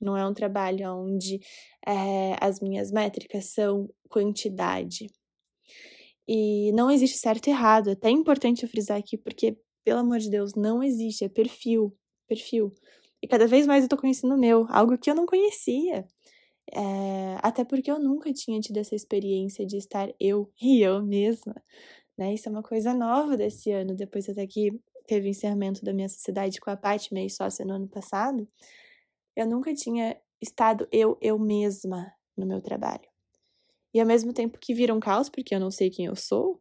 Não 0.00 0.16
é 0.16 0.24
um 0.24 0.32
trabalho 0.32 0.88
onde 0.94 1.40
é, 1.84 2.36
as 2.40 2.60
minhas 2.60 2.92
métricas 2.92 3.46
são 3.46 3.90
quantidade. 4.08 5.08
E 6.28 6.70
não 6.70 6.88
existe 6.88 7.18
certo 7.18 7.48
e 7.48 7.50
errado. 7.50 7.90
É 7.90 7.94
até 7.94 8.08
importante 8.08 8.62
eu 8.62 8.68
frisar 8.68 8.96
aqui, 8.96 9.18
porque, 9.18 9.58
pelo 9.84 9.98
amor 9.98 10.20
de 10.20 10.30
Deus, 10.30 10.54
não 10.54 10.84
existe. 10.84 11.24
É 11.24 11.28
perfil. 11.28 11.92
Perfil. 12.28 12.72
E 13.20 13.26
cada 13.26 13.48
vez 13.48 13.66
mais 13.66 13.82
eu 13.82 13.88
tô 13.88 13.96
conhecendo 13.96 14.36
o 14.36 14.38
meu, 14.38 14.68
algo 14.68 14.96
que 14.96 15.10
eu 15.10 15.16
não 15.16 15.26
conhecia. 15.26 16.06
É, 16.74 17.36
até 17.42 17.64
porque 17.64 17.90
eu 17.90 17.98
nunca 17.98 18.32
tinha 18.32 18.58
tido 18.60 18.78
essa 18.78 18.94
experiência 18.94 19.66
de 19.66 19.76
estar 19.76 20.08
eu 20.18 20.50
e 20.60 20.80
eu 20.80 21.02
mesma. 21.02 21.54
Né? 22.16 22.34
Isso 22.34 22.48
é 22.48 22.52
uma 22.52 22.62
coisa 22.62 22.94
nova 22.94 23.36
desse 23.36 23.70
ano, 23.70 23.94
depois 23.94 24.28
até 24.28 24.46
que 24.46 24.70
teve 25.06 25.28
o 25.28 25.30
encerramento 25.30 25.84
da 25.84 25.92
minha 25.92 26.08
sociedade 26.08 26.60
com 26.60 26.70
a 26.70 26.76
Paty, 26.76 27.12
meio 27.12 27.28
sócia 27.30 27.64
no 27.64 27.74
ano 27.74 27.88
passado, 27.88 28.48
eu 29.36 29.46
nunca 29.46 29.74
tinha 29.74 30.16
estado 30.40 30.88
eu, 30.92 31.18
eu 31.20 31.38
mesma 31.38 32.12
no 32.36 32.46
meu 32.46 32.60
trabalho. 32.60 33.06
E 33.94 34.00
ao 34.00 34.06
mesmo 34.06 34.32
tempo 34.32 34.58
que 34.58 34.74
vira 34.74 34.94
um 34.94 35.00
caos, 35.00 35.28
porque 35.28 35.54
eu 35.54 35.60
não 35.60 35.70
sei 35.70 35.90
quem 35.90 36.06
eu 36.06 36.16
sou, 36.16 36.60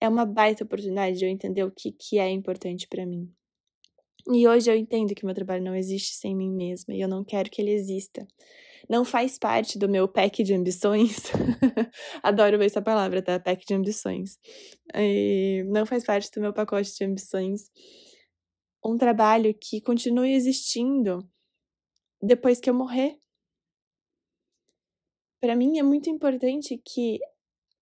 é 0.00 0.08
uma 0.08 0.24
baita 0.24 0.64
oportunidade 0.64 1.18
de 1.18 1.24
eu 1.24 1.28
entender 1.28 1.62
o 1.62 1.70
que, 1.70 1.92
que 1.92 2.18
é 2.18 2.30
importante 2.30 2.88
para 2.88 3.04
mim. 3.04 3.30
E 4.32 4.46
hoje 4.48 4.70
eu 4.70 4.76
entendo 4.76 5.14
que 5.14 5.24
meu 5.24 5.34
trabalho 5.34 5.62
não 5.62 5.74
existe 5.74 6.14
sem 6.14 6.34
mim 6.34 6.50
mesma 6.50 6.94
e 6.94 7.00
eu 7.00 7.08
não 7.08 7.24
quero 7.24 7.50
que 7.50 7.60
ele 7.60 7.72
exista. 7.72 8.26
Não 8.88 9.04
faz 9.04 9.38
parte 9.38 9.78
do 9.78 9.88
meu 9.88 10.08
pack 10.08 10.42
de 10.42 10.54
ambições. 10.54 11.24
Adoro 12.22 12.62
essa 12.62 12.80
palavra, 12.80 13.22
tá? 13.22 13.38
Pack 13.38 13.64
de 13.66 13.74
ambições. 13.74 14.38
E 14.94 15.64
não 15.68 15.84
faz 15.84 16.04
parte 16.04 16.30
do 16.32 16.40
meu 16.40 16.52
pacote 16.52 16.94
de 16.96 17.04
ambições 17.04 17.70
um 18.84 18.96
trabalho 18.96 19.54
que 19.54 19.80
continue 19.80 20.32
existindo 20.32 21.28
depois 22.20 22.60
que 22.60 22.68
eu 22.68 22.74
morrer. 22.74 23.18
Para 25.40 25.56
mim 25.56 25.78
é 25.78 25.82
muito 25.82 26.08
importante 26.10 26.78
que 26.78 27.18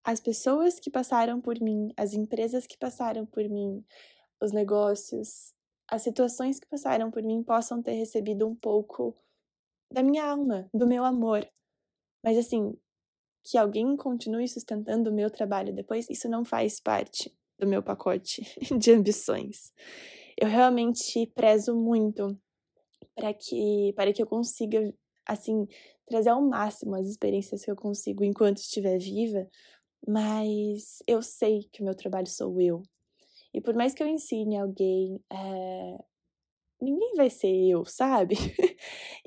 as 0.05 0.21
pessoas 0.21 0.78
que 0.78 0.90
passaram 0.90 1.40
por 1.40 1.61
mim, 1.61 1.93
as 1.97 2.14
empresas 2.14 2.67
que 2.67 2.78
passaram 2.78 3.26
por 3.26 3.49
mim, 3.49 3.85
os 4.40 4.52
negócios, 4.52 5.55
as 5.88 6.02
situações 6.02 6.59
que 6.59 6.67
passaram 6.67 7.11
por 7.11 7.23
mim 7.23 7.43
possam 7.43 7.83
ter 7.83 7.93
recebido 7.93 8.47
um 8.47 8.55
pouco 8.55 9.17
da 9.90 10.02
minha 10.02 10.25
alma, 10.25 10.68
do 10.73 10.87
meu 10.87 11.04
amor. 11.04 11.47
Mas 12.23 12.37
assim, 12.37 12.76
que 13.45 13.57
alguém 13.57 13.97
continue 13.97 14.49
sustentando 14.49 15.11
o 15.11 15.14
meu 15.14 15.30
trabalho 15.30 15.75
depois, 15.75 16.09
isso 16.11 16.28
não 16.28 16.45
faz 16.45 16.80
parte 16.80 17.35
do 17.59 17.66
meu 17.66 17.83
pacote 17.83 18.42
de 18.78 18.92
ambições. 18.92 19.73
Eu 20.37 20.49
realmente 20.49 21.26
prezo 21.35 21.75
muito 21.75 22.38
para 23.14 23.35
que 23.35 23.92
para 23.97 24.12
que 24.12 24.23
eu 24.23 24.26
consiga 24.26 24.95
assim 25.26 25.66
trazer 26.07 26.30
ao 26.30 26.40
máximo 26.40 26.95
as 26.95 27.07
experiências 27.07 27.64
que 27.64 27.71
eu 27.71 27.76
consigo 27.76 28.25
enquanto 28.25 28.59
estiver 28.59 28.99
viva, 28.99 29.49
mas 30.07 31.02
eu 31.07 31.21
sei 31.21 31.68
que 31.73 31.83
o 31.83 31.85
meu 31.85 31.95
trabalho 31.95 32.26
sou 32.26 32.61
eu, 32.61 32.83
e 33.52 33.61
por 33.61 33.75
mais 33.75 33.95
que 33.95 34.02
eu 34.02 34.07
ensine 34.07 34.57
alguém, 34.57 35.21
é... 35.33 35.99
ninguém 36.80 37.14
vai 37.14 37.30
ser 37.30 37.49
eu, 37.49 37.85
sabe? 37.85 38.37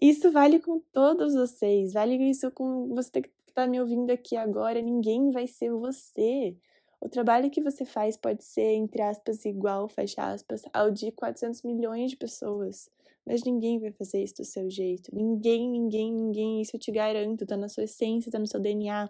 isso 0.01 0.31
vale 0.31 0.59
com 0.59 0.79
todos 0.91 1.33
vocês, 1.33 1.93
vale 1.93 2.15
isso 2.29 2.51
com 2.51 2.87
você 2.95 3.21
que 3.21 3.29
está 3.47 3.67
me 3.67 3.79
ouvindo 3.79 4.11
aqui 4.11 4.35
agora, 4.35 4.81
ninguém 4.81 5.31
vai 5.31 5.47
ser 5.47 5.71
você. 5.71 6.55
O 7.01 7.09
trabalho 7.09 7.49
que 7.49 7.61
você 7.61 7.83
faz 7.83 8.15
pode 8.15 8.43
ser, 8.43 8.73
entre 8.75 9.01
aspas, 9.01 9.43
igual, 9.43 9.87
fecha 9.89 10.21
aspas, 10.21 10.61
ao 10.71 10.91
de 10.91 11.11
400 11.11 11.63
milhões 11.63 12.11
de 12.11 12.17
pessoas. 12.17 12.89
Mas 13.25 13.43
ninguém 13.43 13.79
vai 13.79 13.91
fazer 13.91 14.23
isso 14.23 14.35
do 14.35 14.45
seu 14.45 14.69
jeito. 14.69 15.13
Ninguém, 15.13 15.69
ninguém, 15.69 16.13
ninguém. 16.13 16.61
Isso 16.61 16.75
eu 16.75 16.79
te 16.79 16.91
garanto. 16.91 17.45
Tá 17.45 17.57
na 17.57 17.69
sua 17.69 17.83
essência, 17.83 18.31
tá 18.31 18.39
no 18.39 18.47
seu 18.47 18.59
DNA. 18.59 19.09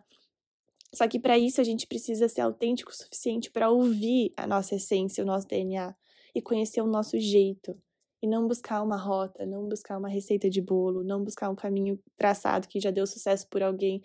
Só 0.93 1.07
que 1.07 1.19
para 1.19 1.37
isso 1.37 1.61
a 1.61 1.63
gente 1.63 1.87
precisa 1.87 2.27
ser 2.27 2.41
autêntico 2.41 2.91
o 2.91 2.95
suficiente 2.95 3.49
para 3.49 3.69
ouvir 3.69 4.33
a 4.35 4.45
nossa 4.45 4.75
essência, 4.75 5.23
o 5.23 5.27
nosso 5.27 5.47
DNA 5.47 5.95
e 6.35 6.41
conhecer 6.41 6.81
o 6.81 6.87
nosso 6.87 7.17
jeito. 7.19 7.73
E 8.21 8.27
não 8.27 8.47
buscar 8.47 8.83
uma 8.83 8.97
rota, 8.97 9.45
não 9.45 9.67
buscar 9.67 9.97
uma 9.97 10.09
receita 10.09 10.49
de 10.49 10.61
bolo, 10.61 11.03
não 11.03 11.23
buscar 11.23 11.49
um 11.49 11.55
caminho 11.55 11.99
traçado 12.15 12.67
que 12.67 12.79
já 12.79 12.91
deu 12.91 13.07
sucesso 13.07 13.47
por 13.49 13.63
alguém 13.63 14.01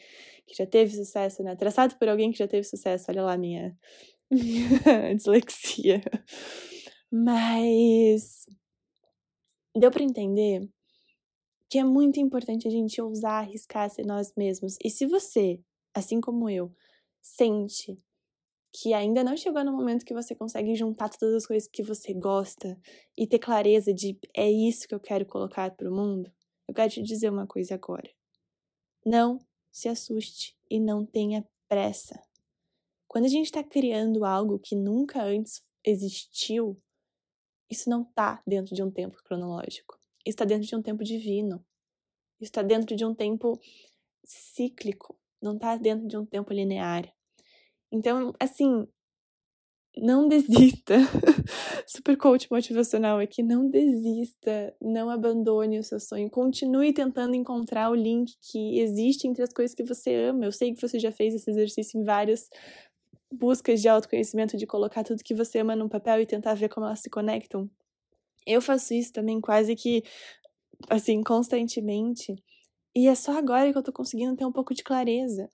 que 0.47 0.55
já 0.57 0.67
teve 0.67 0.93
sucesso, 0.95 1.43
né? 1.43 1.55
Traçado 1.55 1.97
por 1.99 2.09
alguém 2.09 2.33
que 2.33 2.39
já 2.39 2.49
teve 2.49 2.65
sucesso. 2.65 3.07
Olha 3.11 3.23
lá 3.23 3.37
minha, 3.37 3.77
minha 4.31 5.15
dislexia. 5.15 6.03
Mas 7.13 8.47
deu 9.75 9.91
para 9.91 10.03
entender 10.03 10.69
que 11.71 11.79
é 11.79 11.85
muito 11.85 12.21
importante 12.21 12.67
a 12.67 12.71
gente 12.71 13.01
ousar 13.01 13.43
arriscar 13.43 13.91
ser 13.91 14.07
nós 14.07 14.33
mesmos. 14.37 14.77
E 14.85 14.91
se 14.91 15.07
você 15.07 15.61
assim 15.95 16.21
como 16.21 16.49
eu, 16.51 16.71
sente 17.23 17.99
que 18.73 18.93
ainda 18.93 19.25
não 19.25 19.37
chegou 19.37 19.65
no 19.65 19.73
momento 19.73 20.05
que 20.05 20.15
você 20.15 20.35
consegue 20.35 20.75
juntar 20.75 21.09
todas 21.09 21.35
as 21.35 21.47
coisas 21.47 21.69
que 21.69 21.83
você 21.83 22.13
gosta 22.13 22.79
e 23.17 23.27
ter 23.27 23.39
clareza 23.39 23.93
de 23.93 24.19
é 24.35 24.51
isso 24.51 24.87
que 24.87 24.95
eu 24.95 25.01
quero 25.01 25.25
colocar 25.27 25.71
para 25.75 25.91
o 25.91 25.95
mundo, 25.95 26.31
eu 26.69 26.75
quero 26.75 26.91
te 26.91 27.03
dizer 27.03 27.31
uma 27.31 27.47
coisa 27.47 27.75
agora. 27.75 28.11
Não 29.05 29.39
se 29.73 29.89
assuste 29.89 30.57
e 30.71 30.81
não 30.81 31.05
tenha 31.05 31.47
pressa. 31.69 32.21
Quando 33.09 33.25
a 33.25 33.29
gente 33.29 33.47
está 33.47 33.63
criando 33.63 34.25
algo 34.25 34.59
que 34.59 34.75
nunca 34.75 35.23
antes 35.23 35.63
existiu, 35.85 36.77
isso 37.71 37.89
não 37.89 38.03
está 38.03 38.43
dentro 38.47 38.75
de 38.75 38.83
um 38.83 38.91
tempo 38.91 39.17
cronológico. 39.25 39.99
Isso 40.25 40.35
está 40.35 40.45
dentro 40.45 40.67
de 40.67 40.75
um 40.75 40.83
tempo 40.83 41.05
divino. 41.05 41.65
Isso 42.41 42.51
está 42.51 42.63
dentro 42.63 42.97
de 42.97 43.05
um 43.05 43.15
tempo 43.15 43.59
cíclico 44.25 45.17
não 45.41 45.55
está 45.55 45.77
dentro 45.77 46.07
de 46.07 46.17
um 46.17 46.25
tempo 46.25 46.53
linear. 46.53 47.13
Então, 47.93 48.33
assim, 48.41 48.87
não 49.97 50.29
desista. 50.29 50.97
Super 51.87 52.17
coach 52.17 52.49
motivacional 52.51 53.19
aqui, 53.19 53.43
não 53.43 53.69
desista, 53.69 54.75
não 54.81 55.09
abandone 55.09 55.79
o 55.79 55.85
seu 55.85 55.99
sonho, 55.99 56.31
continue 56.31 56.93
tentando 56.93 57.35
encontrar 57.35 57.91
o 57.91 57.95
link 57.95 58.35
que 58.41 58.79
existe 58.81 59.27
entre 59.27 59.43
as 59.43 59.53
coisas 59.53 59.75
que 59.75 59.85
você 59.85 60.15
ama. 60.15 60.45
Eu 60.45 60.53
sei 60.53 60.75
que 60.75 60.81
você 60.81 60.99
já 60.99 61.11
fez 61.11 61.35
esse 61.35 61.51
exercício 61.51 62.01
em 62.01 62.05
várias 62.05 62.49
buscas 63.33 63.81
de 63.81 63.89
autoconhecimento, 63.89 64.57
de 64.57 64.67
colocar 64.67 65.05
tudo 65.05 65.25
que 65.25 65.35
você 65.35 65.61
ama 65.61 65.77
num 65.77 65.89
papel 65.89 66.21
e 66.21 66.27
tentar 66.27 66.55
ver 66.55 66.69
como 66.69 66.87
elas 66.87 67.01
se 67.01 67.11
conectam. 67.11 67.69
Eu 68.47 68.61
faço 68.63 68.95
isso 68.95 69.13
também 69.13 69.41
quase 69.41 69.75
que 69.75 70.03
assim 70.91 71.23
constantemente. 71.23 72.35
E 72.95 73.09
é 73.09 73.15
só 73.15 73.37
agora 73.39 73.71
que 73.73 73.79
eu 73.79 73.83
tô 73.83 73.93
conseguindo 73.93 74.37
ter 74.37 74.45
um 74.47 74.53
pouco 74.53 74.75
de 74.75 74.83
clareza. 74.83 75.51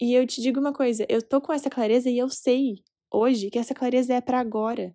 E 0.00 0.14
eu 0.14 0.26
te 0.26 0.40
digo 0.40 0.60
uma 0.60 0.72
coisa, 0.72 1.04
eu 1.08 1.20
tô 1.20 1.40
com 1.40 1.52
essa 1.52 1.68
clareza 1.68 2.08
e 2.08 2.18
eu 2.18 2.28
sei 2.28 2.84
hoje 3.12 3.50
que 3.50 3.58
essa 3.58 3.74
clareza 3.74 4.14
é 4.14 4.20
para 4.20 4.38
agora. 4.38 4.94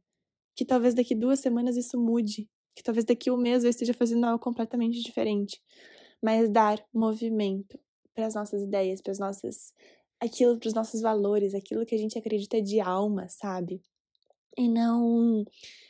Que 0.55 0.63
talvez 0.63 0.93
daqui 0.93 1.13
duas 1.13 1.39
semanas 1.39 1.75
isso 1.75 1.99
mude. 1.99 2.49
Que 2.75 2.83
talvez 2.83 3.05
daqui 3.05 3.29
um 3.29 3.37
mês 3.37 3.63
eu 3.63 3.69
esteja 3.69 3.93
fazendo 3.93 4.25
algo 4.25 4.39
completamente 4.39 5.01
diferente. 5.01 5.61
Mas 6.21 6.49
dar 6.49 6.83
movimento 6.93 7.77
para 8.15 8.27
as 8.27 8.35
nossas 8.35 8.61
ideias, 8.61 9.01
para 9.01 9.11
as 9.11 9.19
nossas. 9.19 9.73
aquilo, 10.21 10.57
para 10.57 10.67
os 10.67 10.73
nossos 10.73 11.01
valores, 11.01 11.53
aquilo 11.53 11.85
que 11.85 11.95
a 11.95 11.97
gente 11.97 12.17
acredita 12.17 12.61
de 12.61 12.79
alma, 12.79 13.27
sabe? 13.27 13.81
E 14.57 14.69
não 14.69 15.43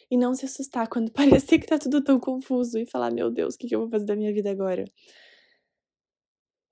e 0.09 0.17
não 0.17 0.35
se 0.35 0.45
assustar 0.45 0.87
quando 0.87 1.11
parecer 1.13 1.59
que 1.59 1.67
tá 1.67 1.77
tudo 1.79 2.03
tão 2.03 2.19
confuso 2.19 2.77
e 2.79 2.85
falar, 2.85 3.11
meu 3.11 3.31
Deus, 3.31 3.55
o 3.55 3.57
que, 3.57 3.67
que 3.67 3.75
eu 3.75 3.79
vou 3.81 3.89
fazer 3.89 4.05
da 4.05 4.15
minha 4.15 4.33
vida 4.33 4.51
agora? 4.51 4.85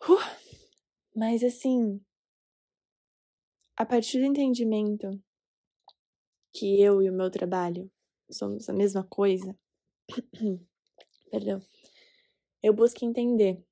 Uh, 0.07 0.17
mas 1.15 1.43
assim, 1.43 2.00
a 3.82 3.86
partir 3.86 4.20
do 4.20 4.26
entendimento 4.26 5.10
que 6.54 6.80
eu 6.80 7.02
e 7.02 7.10
o 7.10 7.14
meu 7.14 7.32
trabalho 7.32 7.92
somos 8.30 8.70
a 8.70 8.74
mesma 8.74 9.04
coisa, 9.04 9.58
perdão, 11.32 11.60
eu 12.62 12.76
busco 12.76 13.04
entender 13.04 13.66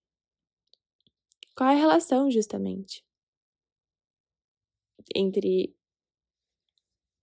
qual 1.56 1.70
é 1.70 1.74
a 1.74 1.78
relação 1.78 2.32
justamente 2.32 3.06
entre 5.16 5.78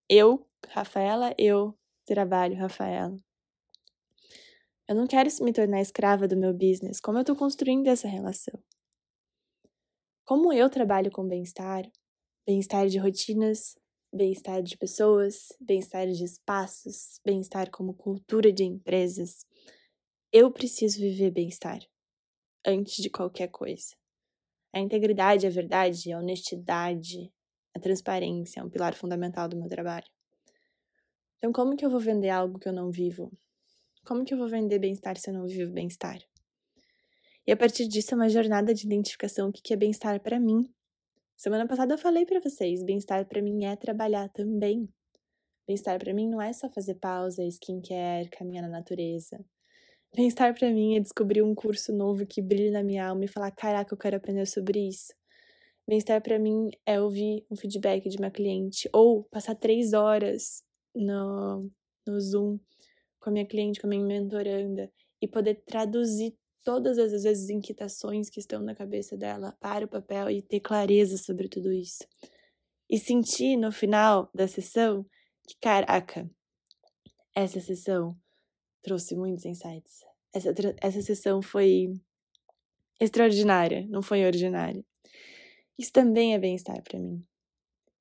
eu, 0.09 0.49
Rafaela, 0.69 1.35
eu, 1.37 1.77
trabalho, 2.05 2.57
Rafaela. 2.57 3.19
Eu 4.89 4.95
não 4.95 5.09
quero 5.09 5.29
me 5.43 5.53
tornar 5.53 5.81
escrava 5.81 6.29
do 6.29 6.37
meu 6.37 6.55
business. 6.55 7.01
Como 7.01 7.19
eu 7.19 7.23
estou 7.23 7.35
construindo 7.35 7.89
essa 7.89 8.07
relação? 8.07 8.55
Como 10.25 10.53
eu 10.53 10.71
trabalho 10.71 11.11
com 11.11 11.27
bem-estar, 11.27 11.85
bem-estar 12.47 12.87
de 12.87 12.97
rotinas, 12.97 13.77
bem-estar 14.15 14.63
de 14.63 14.79
pessoas, 14.79 15.49
bem-estar 15.61 16.07
de 16.07 16.23
espaços, 16.23 17.21
bem-estar 17.25 17.69
como 17.73 17.93
cultura 17.93 18.53
de 18.53 18.63
empresas, 18.63 19.45
eu 20.33 20.53
preciso 20.53 21.01
viver 21.01 21.33
bem-estar 21.33 21.81
antes 22.65 23.03
de 23.03 23.11
qualquer 23.11 23.49
coisa. 23.49 23.97
A 24.73 24.79
integridade, 24.79 25.45
a 25.45 25.51
verdade, 25.51 26.13
a 26.13 26.19
honestidade, 26.21 27.33
a 27.75 27.81
transparência 27.81 28.61
é 28.61 28.63
um 28.63 28.71
pilar 28.71 28.95
fundamental 28.95 29.49
do 29.49 29.57
meu 29.57 29.69
trabalho. 29.69 30.07
Então, 31.39 31.53
como 31.53 31.77
que 31.77 31.85
eu 31.85 31.91
vou 31.91 32.01
vender 32.01 32.31
algo 32.31 32.61
que 32.61 32.69
eu 32.69 32.73
não 32.73 32.93
vivo? 32.93 33.37
Como 34.05 34.25
que 34.25 34.33
eu 34.33 34.39
vou 34.39 34.49
vender 34.49 34.79
bem-estar 34.79 35.19
se 35.19 35.31
eu 35.31 35.35
não 35.35 35.47
vivo 35.47 35.73
bem-estar? 35.73 36.21
E 37.45 37.51
a 37.51 37.57
partir 37.57 37.89
disso 37.89 38.15
é 38.15 38.17
uma 38.17 38.29
jornada 38.29 38.73
de 38.73 38.87
identificação 38.87 39.49
o 39.49 39.53
que 39.53 39.75
é 39.75 39.77
bem-estar 39.77 40.21
para 40.21 40.39
mim. 40.39 40.73
Semana 41.39 41.69
passada 41.69 41.93
eu 41.93 41.99
falei 41.99 42.25
para 42.25 42.41
vocês, 42.41 42.83
bem-estar 42.83 43.27
para 43.27 43.43
mim 43.43 43.67
é 43.67 43.77
trabalhar 43.77 44.27
também. 44.31 44.89
Bem-estar 45.69 45.99
para 45.99 46.15
mim 46.15 46.27
não 46.27 46.41
é 46.41 46.51
só 46.51 46.67
fazer 46.71 46.95
pausa, 46.95 47.45
skincare, 47.45 48.31
caminhar 48.31 48.63
na 48.63 48.71
natureza. 48.71 49.45
Bem-estar 50.15 50.55
para 50.55 50.73
mim 50.73 50.97
é 50.97 51.01
descobrir 51.01 51.43
um 51.43 51.55
curso 51.55 51.93
novo 51.93 52.25
que 52.25 52.41
brilhe 52.41 52.71
na 52.71 52.83
minha 52.83 53.07
alma 53.07 53.27
e 53.27 53.29
falar: 53.29 53.51
caraca, 53.51 53.93
eu 53.93 53.99
quero 53.99 54.17
aprender 54.17 54.47
sobre 54.47 54.89
isso. 54.89 55.13
Bem-estar 55.87 56.23
para 56.23 56.39
mim 56.39 56.71
é 56.87 56.99
ouvir 56.99 57.45
um 57.51 57.55
feedback 57.55 58.09
de 58.09 58.17
uma 58.17 58.31
cliente 58.31 58.89
ou 58.91 59.25
passar 59.25 59.55
três 59.57 59.93
horas 59.93 60.63
no, 60.95 61.69
no 62.07 62.19
Zoom 62.19 62.59
com 63.21 63.29
a 63.29 63.33
minha 63.35 63.47
cliente, 63.47 63.79
com 63.79 63.87
a 63.87 63.91
minha 63.91 64.03
mentoranda 64.03 64.91
e 65.21 65.29
poder 65.29 65.63
traduzir 65.67 66.35
todas 66.67 66.99
as, 66.99 67.23
vezes 67.23 67.49
inquietações 67.49 68.29
que 68.29 68.41
estão 68.41 68.61
na 68.61 68.75
cabeça 68.75 69.17
dela 69.17 69.57
para 69.61 69.85
o 69.85 69.89
papel 69.89 70.29
e 70.29 70.43
ter 70.43 70.59
clareza 70.59 71.17
sobre 71.17 71.49
tudo 71.49 71.73
isso. 71.73 72.05
E 72.91 72.99
sentir 72.99 73.57
no 73.57 73.71
final 73.71 74.29
da 74.35 74.49
sessão 74.49 75.07
que, 75.47 75.57
caraca, 75.61 76.29
essa 77.33 77.61
sessão 77.61 78.19
trouxe 78.83 79.15
muitos 79.15 79.45
insights. 79.45 80.01
Essa, 80.35 80.53
essa 80.83 81.03
sessão 81.03 81.41
foi 81.41 81.93
extraordinária, 83.01 83.87
não 83.89 84.03
foi 84.03 84.25
ordinária. 84.25 84.85
Isso 85.79 85.93
também 85.93 86.35
é 86.35 86.39
bem-estar 86.39 86.83
para 86.83 86.99
mim. 86.99 87.25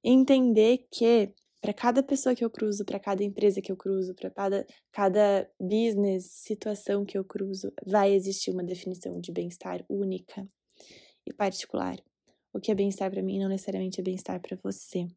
Entender 0.04 0.88
que 0.92 1.32
para 1.66 1.74
cada 1.74 2.04
pessoa 2.04 2.36
que 2.36 2.46
eu 2.46 2.50
cruzo, 2.52 2.86
para 2.86 3.00
cada 3.00 3.24
empresa 3.24 3.60
que 3.60 3.72
eu 3.72 3.76
cruzo, 3.76 4.14
para 4.14 4.30
cada, 4.30 4.68
cada 4.92 5.50
business, 5.60 6.26
situação 6.26 7.04
que 7.04 7.18
eu 7.18 7.26
cruzo, 7.26 7.74
vai 7.84 8.14
existir 8.14 8.52
uma 8.52 8.64
definição 8.64 9.20
de 9.20 9.32
bem-estar 9.32 9.84
única 9.90 10.48
e 11.26 11.34
particular. 11.34 11.98
O 12.54 12.60
que 12.60 12.70
é 12.70 12.76
bem-estar 12.76 13.10
para 13.10 13.24
mim 13.24 13.40
não 13.40 13.50
necessariamente 13.50 14.00
é 14.00 14.04
bem-estar 14.04 14.40
para 14.40 14.56
você. 14.64 15.08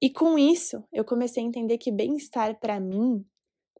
E 0.00 0.08
com 0.10 0.38
isso, 0.38 0.84
eu 0.92 1.04
comecei 1.04 1.42
a 1.42 1.46
entender 1.46 1.76
que 1.78 1.90
bem-estar 1.90 2.60
para 2.60 2.78
mim, 2.78 3.26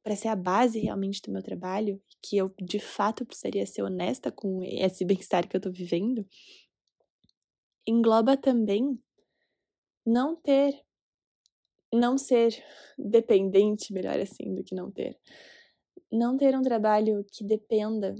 para 0.03 0.17
ser 0.17 0.27
a 0.27 0.35
base 0.35 0.81
realmente 0.81 1.23
do 1.23 1.31
meu 1.31 1.45
trabalho, 1.45 2.03
que 2.21 2.37
eu 2.37 2.53
de 2.61 2.81
fato 2.81 3.25
precisaria 3.25 3.65
ser 3.67 3.83
honesta 3.83 4.33
com 4.33 4.65
esse 4.65 5.05
bem-estar 5.05 5.47
que 5.47 5.57
eu 5.57 5.61
tô 5.61 5.71
vivendo, 5.71 6.27
engloba 7.87 8.37
também 8.37 8.99
não 10.05 10.35
ter, 10.35 10.86
não 11.93 12.19
ser 12.19 12.63
dependente, 12.99 13.93
melhor 13.93 14.19
assim, 14.19 14.55
do 14.55 14.65
que 14.65 14.75
não 14.75 14.91
ter. 14.91 15.19
Não 16.11 16.37
ter 16.37 16.57
um 16.57 16.63
trabalho 16.63 17.25
que 17.33 17.45
dependa 17.45 18.15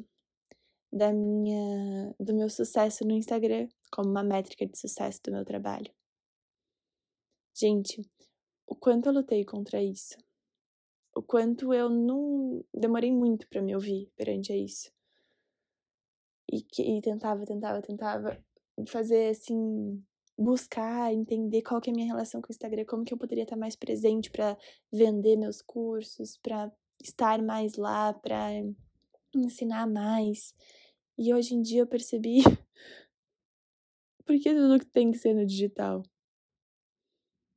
da 0.93 1.13
minha, 1.13 2.15
do 2.19 2.35
meu 2.35 2.49
sucesso 2.49 3.05
no 3.05 3.13
Instagram 3.13 3.69
como 3.91 4.11
uma 4.11 4.23
métrica 4.23 4.67
de 4.67 4.79
sucesso 4.79 5.21
do 5.23 5.33
meu 5.33 5.45
trabalho. 5.45 5.93
Gente, 7.55 8.03
o 8.67 8.75
quanto 8.75 9.07
eu 9.07 9.13
lutei 9.13 9.45
contra 9.45 9.83
isso. 9.83 10.17
O 11.15 11.23
quanto 11.23 11.73
eu 11.73 11.89
não 11.89 12.63
demorei 12.75 13.11
muito 13.11 13.49
para 13.49 13.63
me 13.63 13.75
ouvir 13.75 14.11
perante 14.17 14.53
isso. 14.53 14.91
E, 16.53 16.63
que, 16.63 16.83
e 16.83 17.01
tentava, 17.01 17.45
tentava, 17.45 17.81
tentava 17.81 18.45
fazer 18.87 19.31
assim 19.31 20.05
buscar 20.39 21.13
entender 21.13 21.63
qual 21.63 21.81
que 21.81 21.89
é 21.89 21.93
a 21.93 21.97
minha 21.97 22.07
relação 22.07 22.43
com 22.43 22.49
o 22.49 22.53
Instagram, 22.53 22.85
como 22.85 23.05
que 23.05 23.15
eu 23.15 23.19
poderia 23.19 23.45
estar 23.45 23.57
mais 23.57 23.75
presente 23.75 24.31
para 24.31 24.57
vender 24.93 25.37
meus 25.37 25.63
cursos, 25.63 26.37
para 26.37 26.71
estar 27.03 27.43
mais 27.43 27.77
lá, 27.77 28.13
para 28.13 28.51
ensinar 29.35 29.87
mais. 29.87 30.55
E 31.19 31.33
hoje 31.33 31.55
em 31.55 31.63
dia 31.63 31.81
eu 31.81 31.87
percebi 31.87 32.43
por 34.27 34.39
que 34.39 34.53
tudo 34.53 34.85
tem 34.87 35.11
que 35.11 35.19
ser 35.19 35.35
no 35.35 35.47
digital? 35.47 36.03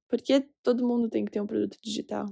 Por 0.08 0.22
que 0.22 0.42
todo 0.64 0.88
mundo 0.88 1.10
tem 1.10 1.26
que 1.26 1.32
ter 1.32 1.42
um 1.42 1.48
produto 1.48 1.78
digital? 1.84 2.26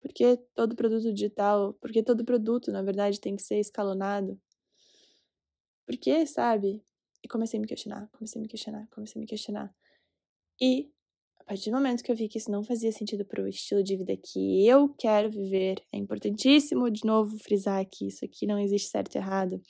Por 0.00 0.12
que 0.12 0.36
todo 0.54 0.74
produto 0.74 1.12
digital, 1.12 1.74
por 1.74 1.92
que 1.92 2.02
todo 2.02 2.24
produto, 2.24 2.72
na 2.72 2.82
verdade, 2.82 3.20
tem 3.20 3.36
que 3.36 3.42
ser 3.42 3.58
escalonado? 3.60 4.40
Por 5.86 5.96
que, 5.96 6.26
sabe? 6.26 6.82
E 7.22 7.28
comecei 7.28 7.58
a 7.58 7.60
me 7.60 7.66
questionar, 7.66 8.08
comecei 8.12 8.40
a 8.40 8.42
me 8.42 8.48
questionar, 8.48 8.88
comecei 8.90 9.18
a 9.18 9.20
me 9.20 9.26
questionar. 9.26 9.74
E 10.60 10.90
a 11.38 11.44
partir 11.44 11.70
do 11.70 11.76
momento 11.76 12.02
que 12.02 12.10
eu 12.10 12.16
vi 12.16 12.28
que 12.28 12.38
isso 12.38 12.50
não 12.50 12.62
fazia 12.62 12.92
sentido 12.92 13.24
para 13.24 13.42
o 13.42 13.48
estilo 13.48 13.82
de 13.82 13.96
vida 13.96 14.16
que 14.16 14.66
eu 14.66 14.88
quero 14.94 15.28
viver, 15.30 15.82
é 15.92 15.98
importantíssimo 15.98 16.90
de 16.90 17.04
novo 17.04 17.36
frisar 17.38 17.84
que 17.84 18.06
isso 18.06 18.24
aqui 18.24 18.46
não 18.46 18.58
existe 18.58 18.88
certo 18.88 19.16
e 19.16 19.18
errado. 19.18 19.60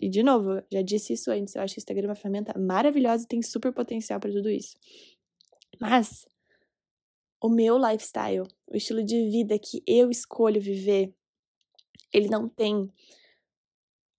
E 0.00 0.10
de 0.10 0.22
novo, 0.22 0.62
já 0.70 0.82
disse 0.82 1.14
isso 1.14 1.30
antes, 1.30 1.54
eu 1.54 1.62
acho 1.62 1.74
que 1.74 1.78
o 1.78 1.82
Instagram 1.82 2.04
é 2.04 2.08
uma 2.10 2.14
ferramenta 2.14 2.58
maravilhosa 2.58 3.24
e 3.24 3.28
tem 3.28 3.42
super 3.42 3.72
potencial 3.72 4.20
para 4.20 4.30
tudo 4.30 4.50
isso. 4.50 4.76
Mas 5.80 6.26
o 7.40 7.48
meu 7.48 7.78
lifestyle, 7.78 8.46
o 8.66 8.76
estilo 8.76 9.02
de 9.02 9.30
vida 9.30 9.58
que 9.58 9.82
eu 9.86 10.10
escolho 10.10 10.60
viver, 10.60 11.14
ele 12.12 12.28
não 12.28 12.48
tem 12.48 12.90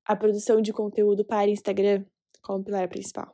a 0.05 0.15
produção 0.15 0.61
de 0.61 0.71
conteúdo 0.73 1.23
para 1.25 1.49
Instagram 1.49 2.05
como 2.45 2.63
pilar 2.63 2.87
principal. 2.87 3.33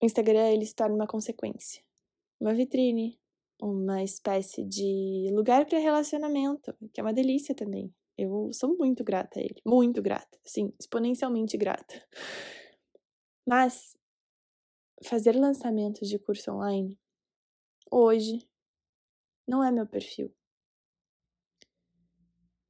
O 0.00 0.04
Instagram 0.04 0.50
ele 0.50 0.66
se 0.66 0.74
torna 0.74 0.94
uma 0.94 1.06
consequência, 1.06 1.82
uma 2.38 2.52
vitrine, 2.52 3.18
uma 3.60 4.02
espécie 4.02 4.62
de 4.62 5.30
lugar 5.32 5.64
para 5.64 5.78
relacionamento, 5.78 6.74
que 6.92 7.00
é 7.00 7.02
uma 7.02 7.14
delícia 7.14 7.54
também. 7.54 7.92
Eu 8.18 8.50
sou 8.52 8.76
muito 8.76 9.02
grata 9.02 9.40
a 9.40 9.42
ele, 9.42 9.60
muito 9.64 10.02
grata, 10.02 10.38
assim, 10.44 10.72
exponencialmente 10.78 11.56
grata. 11.56 12.06
Mas 13.46 13.96
fazer 15.04 15.32
lançamentos 15.36 16.08
de 16.08 16.18
curso 16.18 16.52
online 16.52 16.98
hoje 17.90 18.46
não 19.46 19.64
é 19.64 19.70
meu 19.70 19.86
perfil. 19.86 20.34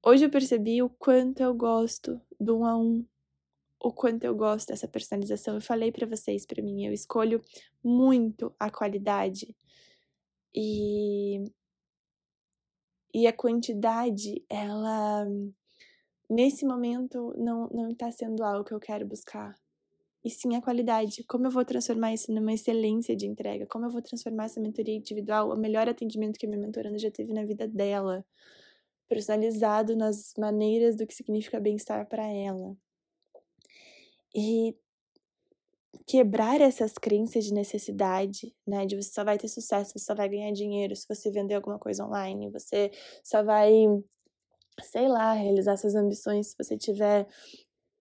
Hoje 0.04 0.24
eu 0.24 0.30
percebi 0.30 0.82
o 0.82 0.90
quanto 0.90 1.40
eu 1.40 1.52
gosto 1.52 2.20
do 2.38 2.58
um 2.58 2.64
a 2.64 2.76
um, 2.76 3.04
o 3.86 3.92
quanto 3.92 4.24
eu 4.24 4.34
gosto 4.34 4.68
dessa 4.68 4.88
personalização. 4.88 5.54
Eu 5.54 5.60
falei 5.60 5.92
para 5.92 6.06
vocês, 6.06 6.44
para 6.44 6.62
mim, 6.62 6.84
eu 6.84 6.92
escolho 6.92 7.40
muito 7.84 8.52
a 8.58 8.70
qualidade 8.70 9.54
e 10.54 11.44
e 13.14 13.26
a 13.26 13.32
quantidade, 13.32 14.44
ela 14.50 15.26
nesse 16.28 16.66
momento 16.66 17.32
não 17.38 17.68
não 17.68 17.88
está 17.90 18.10
sendo 18.10 18.42
algo 18.44 18.64
que 18.64 18.74
eu 18.74 18.80
quero 18.80 19.06
buscar. 19.06 19.54
E 20.24 20.30
sim 20.30 20.56
a 20.56 20.62
qualidade. 20.62 21.24
Como 21.24 21.46
eu 21.46 21.50
vou 21.52 21.64
transformar 21.64 22.12
isso 22.14 22.32
numa 22.32 22.52
excelência 22.52 23.16
de 23.16 23.26
entrega? 23.26 23.66
Como 23.66 23.86
eu 23.86 23.90
vou 23.90 24.02
transformar 24.02 24.46
essa 24.46 24.60
mentoria 24.60 24.96
individual, 24.96 25.50
o 25.52 25.56
melhor 25.56 25.88
atendimento 25.88 26.38
que 26.38 26.46
a 26.46 26.48
minha 26.48 26.60
mentoranda 26.60 26.98
já 26.98 27.10
teve 27.10 27.32
na 27.32 27.44
vida 27.44 27.68
dela, 27.68 28.24
personalizado 29.08 29.96
nas 29.96 30.34
maneiras 30.38 30.96
do 30.96 31.06
que 31.06 31.14
significa 31.14 31.60
bem-estar 31.60 32.08
para 32.08 32.26
ela 32.26 32.76
e 34.36 34.76
quebrar 36.06 36.60
essas 36.60 36.92
crenças 36.92 37.44
de 37.44 37.54
necessidade, 37.54 38.54
né? 38.66 38.86
De 38.86 38.96
você 38.96 39.10
só 39.10 39.24
vai 39.24 39.38
ter 39.38 39.48
sucesso, 39.48 39.92
você 39.92 40.04
só 40.04 40.14
vai 40.14 40.28
ganhar 40.28 40.52
dinheiro 40.52 40.94
se 40.94 41.06
você 41.08 41.30
vender 41.30 41.54
alguma 41.54 41.78
coisa 41.78 42.04
online, 42.04 42.50
você 42.50 42.90
só 43.24 43.42
vai, 43.42 43.72
sei 44.82 45.08
lá, 45.08 45.32
realizar 45.32 45.76
suas 45.76 45.94
ambições 45.94 46.48
se 46.48 46.56
você 46.58 46.76
tiver 46.76 47.26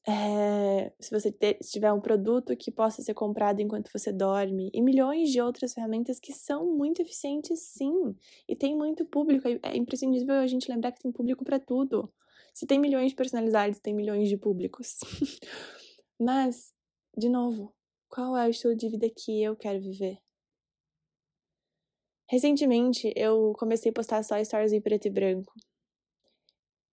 é, 0.08 0.92
se 1.00 1.10
você 1.10 1.32
ter, 1.32 1.58
se 1.62 1.72
tiver 1.72 1.92
um 1.92 2.00
produto 2.00 2.56
que 2.56 2.70
possa 2.70 3.02
ser 3.02 3.16
comprado 3.16 3.60
enquanto 3.60 3.92
você 3.92 4.12
dorme, 4.12 4.70
e 4.72 4.82
milhões 4.82 5.32
de 5.32 5.42
outras 5.42 5.74
ferramentas 5.74 6.20
que 6.20 6.32
são 6.32 6.78
muito 6.78 7.02
eficientes, 7.02 7.60
sim, 7.62 8.16
e 8.48 8.56
tem 8.56 8.76
muito 8.76 9.04
público. 9.06 9.48
É 9.64 9.76
imprescindível 9.76 10.36
a 10.36 10.48
gente 10.48 10.72
lembrar 10.72 10.92
que 10.92 11.02
tem 11.02 11.12
público 11.12 11.44
para 11.44 11.60
tudo. 11.60 12.12
Se 12.54 12.68
tem 12.68 12.80
milhões 12.80 13.10
de 13.10 13.16
personalidades, 13.16 13.80
tem 13.80 13.94
milhões 13.96 14.30
de 14.30 14.38
públicos. 14.38 15.00
Mas, 16.20 16.74
de 17.18 17.30
novo, 17.30 17.74
qual 18.10 18.36
é 18.38 18.46
o 18.46 18.50
estilo 18.50 18.76
de 18.76 18.90
vida 18.90 19.10
que 19.10 19.42
eu 19.42 19.56
quero 19.56 19.80
viver? 19.82 20.18
Recentemente, 22.30 23.12
eu 23.16 23.54
comecei 23.58 23.90
a 23.90 23.94
postar 23.94 24.24
só 24.24 24.44
stories 24.44 24.74
em 24.74 24.82
preto 24.82 25.08
e 25.08 25.12
branco. 25.12 25.54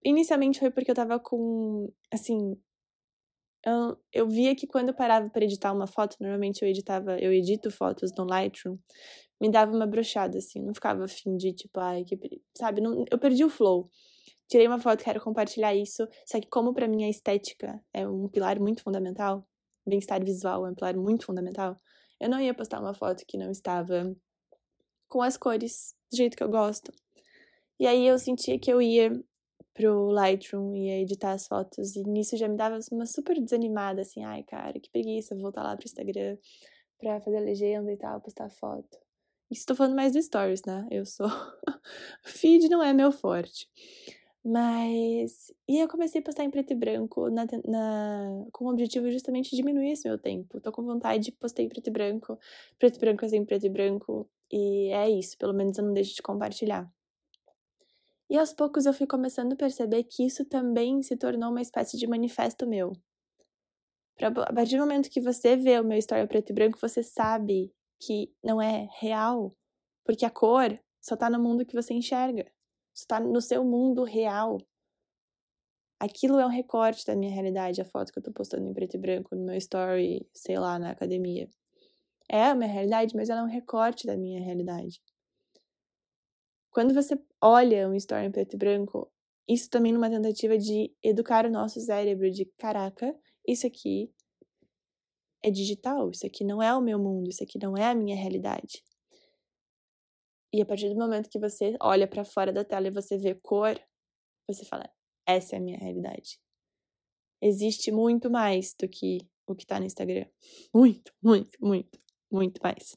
Inicialmente 0.04 0.58
foi 0.58 0.70
porque 0.70 0.90
eu 0.90 0.94
tava 0.94 1.18
com, 1.20 1.88
assim, 2.12 2.56
eu, 3.64 3.96
eu 4.12 4.28
via 4.28 4.54
que 4.56 4.66
quando 4.66 4.88
eu 4.88 4.94
parava 4.94 5.30
para 5.30 5.44
editar 5.44 5.72
uma 5.72 5.86
foto, 5.86 6.16
normalmente 6.20 6.62
eu 6.62 6.68
editava, 6.68 7.18
eu 7.18 7.32
edito 7.32 7.70
fotos 7.70 8.10
no 8.16 8.24
Lightroom, 8.24 8.76
me 9.40 9.50
dava 9.50 9.72
uma 9.74 9.86
brochada, 9.86 10.38
assim, 10.38 10.60
não 10.62 10.74
ficava 10.74 11.04
afim 11.04 11.36
de, 11.36 11.52
tipo, 11.52 11.78
ai, 11.80 12.04
que, 12.04 12.18
sabe, 12.56 12.80
não, 12.80 13.04
eu 13.10 13.18
perdi 13.18 13.44
o 13.44 13.50
flow. 13.50 13.88
Tirei 14.52 14.66
uma 14.66 14.78
foto, 14.78 15.02
quero 15.02 15.18
compartilhar 15.18 15.74
isso, 15.74 16.06
só 16.26 16.38
que 16.38 16.46
como 16.46 16.74
para 16.74 16.86
mim 16.86 17.04
a 17.04 17.08
estética 17.08 17.82
é 17.90 18.06
um 18.06 18.28
pilar 18.28 18.60
muito 18.60 18.82
fundamental, 18.82 19.48
bem-estar 19.86 20.22
visual 20.22 20.66
é 20.66 20.70
um 20.70 20.74
pilar 20.74 20.94
muito 20.94 21.24
fundamental, 21.24 21.80
eu 22.20 22.28
não 22.28 22.38
ia 22.38 22.52
postar 22.52 22.78
uma 22.78 22.92
foto 22.92 23.24
que 23.26 23.38
não 23.38 23.50
estava 23.50 24.14
com 25.08 25.22
as 25.22 25.38
cores 25.38 25.96
do 26.10 26.18
jeito 26.18 26.36
que 26.36 26.42
eu 26.42 26.50
gosto. 26.50 26.92
E 27.80 27.86
aí 27.86 28.06
eu 28.06 28.18
sentia 28.18 28.58
que 28.58 28.70
eu 28.70 28.82
ia 28.82 29.24
pro 29.72 30.10
Lightroom 30.10 30.76
e 30.76 30.90
editar 31.00 31.32
as 31.32 31.46
fotos. 31.46 31.96
E 31.96 32.02
nisso 32.02 32.36
já 32.36 32.46
me 32.46 32.58
dava 32.58 32.78
uma 32.92 33.06
super 33.06 33.40
desanimada, 33.40 34.02
assim, 34.02 34.22
ai, 34.22 34.42
cara, 34.42 34.78
que 34.78 34.90
preguiça 34.90 35.34
voltar 35.34 35.62
lá 35.62 35.74
pro 35.74 35.86
Instagram 35.86 36.36
pra 36.98 37.18
fazer 37.22 37.40
legenda 37.40 37.90
e 37.90 37.96
tal, 37.96 38.20
postar 38.20 38.50
foto. 38.50 38.98
Tô 39.66 39.74
falando 39.74 39.96
mais 39.96 40.12
do 40.12 40.20
Stories, 40.20 40.62
né? 40.66 40.86
Eu 40.90 41.06
sou. 41.06 41.26
Feed 42.22 42.68
não 42.68 42.82
é 42.82 42.92
meu 42.92 43.10
forte. 43.10 43.66
Mas. 44.44 45.52
E 45.68 45.78
eu 45.78 45.88
comecei 45.88 46.20
a 46.20 46.24
postar 46.24 46.44
em 46.44 46.50
preto 46.50 46.72
e 46.72 46.76
branco 46.76 47.30
na, 47.30 47.46
na... 47.64 48.44
com 48.52 48.64
o 48.64 48.70
objetivo 48.70 49.10
justamente 49.10 49.50
de 49.50 49.56
diminuir 49.56 49.92
esse 49.92 50.08
meu 50.08 50.18
tempo. 50.18 50.60
Tô 50.60 50.72
com 50.72 50.82
vontade 50.82 51.24
de 51.24 51.32
postar 51.32 51.62
em 51.62 51.68
preto 51.68 51.86
e 51.88 51.90
branco. 51.90 52.38
Preto 52.78 52.96
e 52.96 53.00
branco 53.00 53.24
assim, 53.24 53.44
preto 53.44 53.66
e 53.66 53.68
branco. 53.68 54.28
E 54.50 54.88
é 54.92 55.08
isso, 55.08 55.38
pelo 55.38 55.54
menos 55.54 55.78
eu 55.78 55.84
não 55.84 55.94
deixo 55.94 56.14
de 56.14 56.22
compartilhar. 56.22 56.92
E 58.28 58.36
aos 58.36 58.52
poucos 58.52 58.86
eu 58.86 58.94
fui 58.94 59.06
começando 59.06 59.52
a 59.52 59.56
perceber 59.56 60.04
que 60.04 60.24
isso 60.24 60.44
também 60.44 61.02
se 61.02 61.16
tornou 61.16 61.50
uma 61.50 61.60
espécie 61.60 61.96
de 61.98 62.06
manifesto 62.06 62.66
meu. 62.66 62.92
Pra, 64.16 64.28
a 64.28 64.52
partir 64.52 64.76
do 64.76 64.80
momento 64.80 65.10
que 65.10 65.20
você 65.20 65.56
vê 65.56 65.78
o 65.78 65.84
meu 65.84 65.98
história 65.98 66.26
preto 66.26 66.50
e 66.50 66.52
branco, 66.54 66.78
você 66.80 67.02
sabe 67.02 67.72
que 68.00 68.32
não 68.42 68.60
é 68.60 68.88
real, 68.98 69.54
porque 70.04 70.24
a 70.24 70.30
cor 70.30 70.78
só 71.00 71.16
tá 71.16 71.30
no 71.30 71.38
mundo 71.38 71.64
que 71.64 71.74
você 71.74 71.94
enxerga. 71.94 72.50
Só 72.94 73.06
tá 73.06 73.20
no 73.20 73.40
seu 73.40 73.64
mundo 73.64 74.04
real. 74.04 74.58
Aquilo 75.98 76.38
é 76.38 76.46
um 76.46 76.50
recorte 76.50 77.06
da 77.06 77.14
minha 77.14 77.32
realidade, 77.32 77.80
a 77.80 77.84
foto 77.84 78.12
que 78.12 78.18
eu 78.18 78.22
tô 78.22 78.32
postando 78.32 78.68
em 78.68 78.74
preto 78.74 78.96
e 78.96 78.98
branco 78.98 79.36
no 79.36 79.44
meu 79.44 79.56
story, 79.56 80.28
sei 80.34 80.58
lá, 80.58 80.78
na 80.78 80.90
academia. 80.90 81.48
É 82.28 82.46
a 82.46 82.54
minha 82.54 82.70
realidade, 82.70 83.14
mas 83.14 83.30
ela 83.30 83.40
é 83.40 83.44
um 83.44 83.46
recorte 83.46 84.06
da 84.06 84.16
minha 84.16 84.40
realidade. 84.40 85.00
Quando 86.70 86.94
você 86.94 87.18
olha 87.40 87.88
um 87.88 87.94
story 87.94 88.26
em 88.26 88.30
preto 88.32 88.54
e 88.54 88.58
branco, 88.58 89.12
isso 89.48 89.68
também 89.68 89.92
numa 89.92 90.08
tentativa 90.08 90.56
de 90.56 90.92
educar 91.02 91.44
o 91.44 91.50
nosso 91.50 91.80
cérebro 91.80 92.30
de 92.30 92.46
caraca, 92.58 93.14
isso 93.46 93.66
aqui 93.66 94.10
é 95.42 95.50
digital, 95.50 96.10
isso 96.10 96.26
aqui 96.26 96.44
não 96.44 96.62
é 96.62 96.74
o 96.74 96.80
meu 96.80 96.98
mundo, 96.98 97.28
isso 97.28 97.42
aqui 97.42 97.58
não 97.58 97.76
é 97.76 97.84
a 97.84 97.94
minha 97.94 98.16
realidade. 98.16 98.82
E 100.52 100.60
a 100.60 100.66
partir 100.66 100.88
do 100.88 100.96
momento 100.96 101.30
que 101.30 101.38
você 101.38 101.74
olha 101.80 102.06
para 102.06 102.24
fora 102.24 102.52
da 102.52 102.64
tela 102.64 102.88
e 102.88 102.90
você 102.90 103.16
vê 103.16 103.34
cor, 103.34 103.80
você 104.46 104.64
fala: 104.64 104.88
essa 105.26 105.56
é 105.56 105.58
a 105.58 105.62
minha 105.62 105.78
realidade. 105.78 106.38
Existe 107.40 107.90
muito 107.90 108.30
mais 108.30 108.74
do 108.78 108.88
que 108.88 109.18
o 109.46 109.54
que 109.54 109.66
tá 109.66 109.80
no 109.80 109.86
Instagram. 109.86 110.26
Muito, 110.74 111.12
muito, 111.22 111.58
muito, 111.60 111.98
muito 112.30 112.60
mais. 112.62 112.96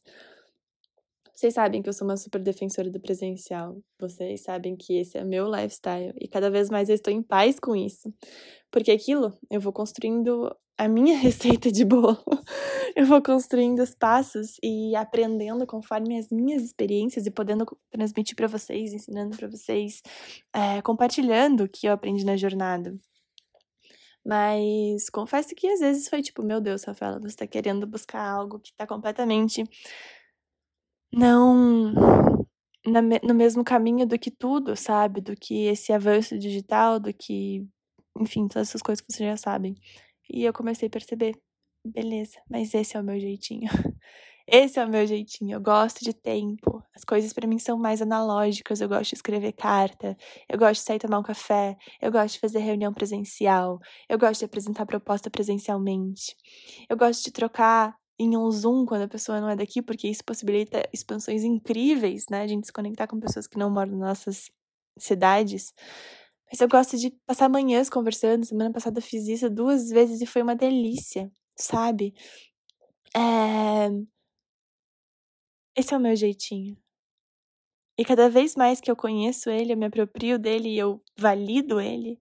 Vocês 1.34 1.54
sabem 1.54 1.82
que 1.82 1.90
eu 1.90 1.94
sou 1.94 2.08
uma 2.08 2.16
super 2.16 2.42
defensora 2.42 2.90
do 2.90 3.00
presencial. 3.00 3.78
Vocês 4.00 4.44
sabem 4.44 4.76
que 4.76 4.98
esse 4.98 5.18
é 5.18 5.24
meu 5.24 5.48
lifestyle. 5.50 6.14
E 6.20 6.30
cada 6.30 6.50
vez 6.50 6.70
mais 6.70 6.88
eu 6.88 6.96
estou 6.96 7.12
em 7.12 7.22
paz 7.22 7.60
com 7.60 7.76
isso. 7.76 8.14
Porque 8.72 8.92
aquilo, 8.92 9.38
eu 9.52 9.60
vou 9.60 9.74
construindo 9.74 10.56
a 10.78 10.88
minha 10.88 11.18
receita 11.20 11.72
de 11.72 11.86
bolo. 11.86 12.24
eu 12.96 13.06
vou 13.06 13.22
construindo 13.22 13.80
os 13.80 13.96
passos 13.96 14.58
e 14.64 14.96
aprendendo 14.96 15.66
conforme 15.66 16.18
as 16.18 16.30
minhas 16.30 16.64
experiências 16.64 17.26
e 17.26 17.32
podendo 17.32 17.66
transmitir 17.90 18.36
para 18.36 18.48
vocês, 18.48 18.94
ensinando 18.94 19.38
para 19.38 19.48
vocês, 19.48 20.02
é, 20.54 20.82
compartilhando 20.82 21.64
o 21.66 21.70
que 21.70 21.88
eu 21.88 21.94
aprendi 21.94 22.26
na 22.26 22.38
jornada. 22.38 22.96
Mas 24.26 25.10
confesso 25.10 25.54
que 25.56 25.68
às 25.68 25.80
vezes 25.80 26.10
foi 26.10 26.22
tipo, 26.22 26.44
meu 26.44 26.60
Deus, 26.60 26.84
Rafaela, 26.84 27.20
você 27.20 27.36
tá 27.36 27.48
querendo 27.48 27.86
buscar 27.86 28.28
algo 28.28 28.60
que 28.60 28.74
tá 28.74 28.88
completamente 28.88 29.64
não 31.14 31.94
na, 32.86 33.02
no 33.02 33.34
mesmo 33.34 33.64
caminho 33.64 34.06
do 34.06 34.18
que 34.18 34.32
tudo, 34.32 34.76
sabe? 34.76 35.22
Do 35.22 35.36
que 35.36 35.66
esse 35.68 35.94
avanço 35.94 36.38
digital, 36.38 37.00
do 37.00 37.14
que, 37.14 37.68
enfim, 38.20 38.48
todas 38.48 38.70
essas 38.70 38.82
coisas 38.82 39.02
que 39.02 39.14
vocês 39.14 39.30
já 39.30 39.38
sabem. 39.38 39.76
E 40.30 40.44
eu 40.44 40.54
comecei 40.54 40.88
a 40.88 40.92
perceber, 40.92 41.36
beleza, 41.86 42.40
mas 42.50 42.74
esse 42.74 42.98
é 42.98 43.00
o 43.00 43.04
meu 43.04 43.20
jeitinho. 43.20 43.70
Esse 44.48 44.80
é 44.80 44.86
o 44.86 44.90
meu 44.90 45.08
jeitinho. 45.08 45.56
Eu 45.56 45.62
gosto 45.62 46.04
de 46.04 46.14
tempo. 46.14 46.84
As 46.96 47.04
coisas 47.04 47.34
para 47.34 47.48
mim 47.48 47.58
são 47.58 47.80
mais 47.80 48.00
analógicas. 48.00 48.80
Eu 48.80 48.88
gosto 48.88 49.10
de 49.10 49.16
escrever 49.16 49.54
carta. 49.54 50.16
Eu 50.48 50.60
gosto 50.60 50.82
de 50.82 50.86
sair 50.86 51.00
tomar 51.00 51.18
um 51.18 51.24
café. 51.24 51.76
Eu 52.00 52.12
gosto 52.12 52.36
de 52.36 52.42
fazer 52.42 52.60
reunião 52.60 52.94
presencial. 52.94 53.80
Eu 54.08 54.20
gosto 54.20 54.40
de 54.42 54.46
apresentar 54.46 54.86
proposta 54.86 55.32
presencialmente. 55.32 56.36
Eu 56.88 56.96
gosto 56.96 57.24
de 57.24 57.32
trocar 57.32 57.96
em 58.20 58.38
um 58.38 58.50
Zoom 58.52 58.86
quando 58.86 59.04
a 59.04 59.08
pessoa 59.08 59.42
não 59.42 59.50
é 59.50 59.56
daqui, 59.56 59.82
porque 59.82 60.08
isso 60.08 60.24
possibilita 60.24 60.88
expansões 60.94 61.44
incríveis, 61.44 62.26
né? 62.30 62.44
A 62.44 62.48
gente 62.48 62.68
se 62.68 62.74
conectar 62.74 63.08
com 63.08 63.20
pessoas 63.20 63.48
que 63.48 63.58
não 63.58 63.70
moram 63.72 63.92
nas 63.98 64.10
nossas 64.10 64.52
cidades. 64.98 65.74
Mas 66.52 66.62
eu 66.62 66.68
gosto 66.68 66.98
de 66.98 67.12
passar 67.26 67.50
manhãs 67.50 67.90
conversando. 67.90 68.46
Semana 68.46 68.72
passada 68.72 69.02
fiz 69.02 69.28
isso 69.28 69.50
duas 69.50 69.90
vezes 69.90 70.22
e 70.22 70.26
foi 70.26 70.42
uma 70.42 70.56
delícia, 70.56 71.32
sabe? 71.58 72.14
É... 73.16 73.90
Esse 75.76 75.94
é 75.94 75.98
o 75.98 76.00
meu 76.00 76.16
jeitinho. 76.16 76.78
E 77.98 78.04
cada 78.04 78.30
vez 78.30 78.56
mais 78.56 78.82
que 78.82 78.92
eu 78.92 78.96
conheço 78.96 79.50
ele, 79.50 79.74
eu 79.74 79.78
me 79.78 79.86
aproprio 79.86 80.38
dele 80.38 80.70
e 80.70 80.78
eu 80.78 81.02
valido 81.18 81.80
ele, 81.80 82.20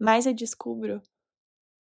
mais 0.00 0.26
eu 0.26 0.32
descubro 0.32 1.02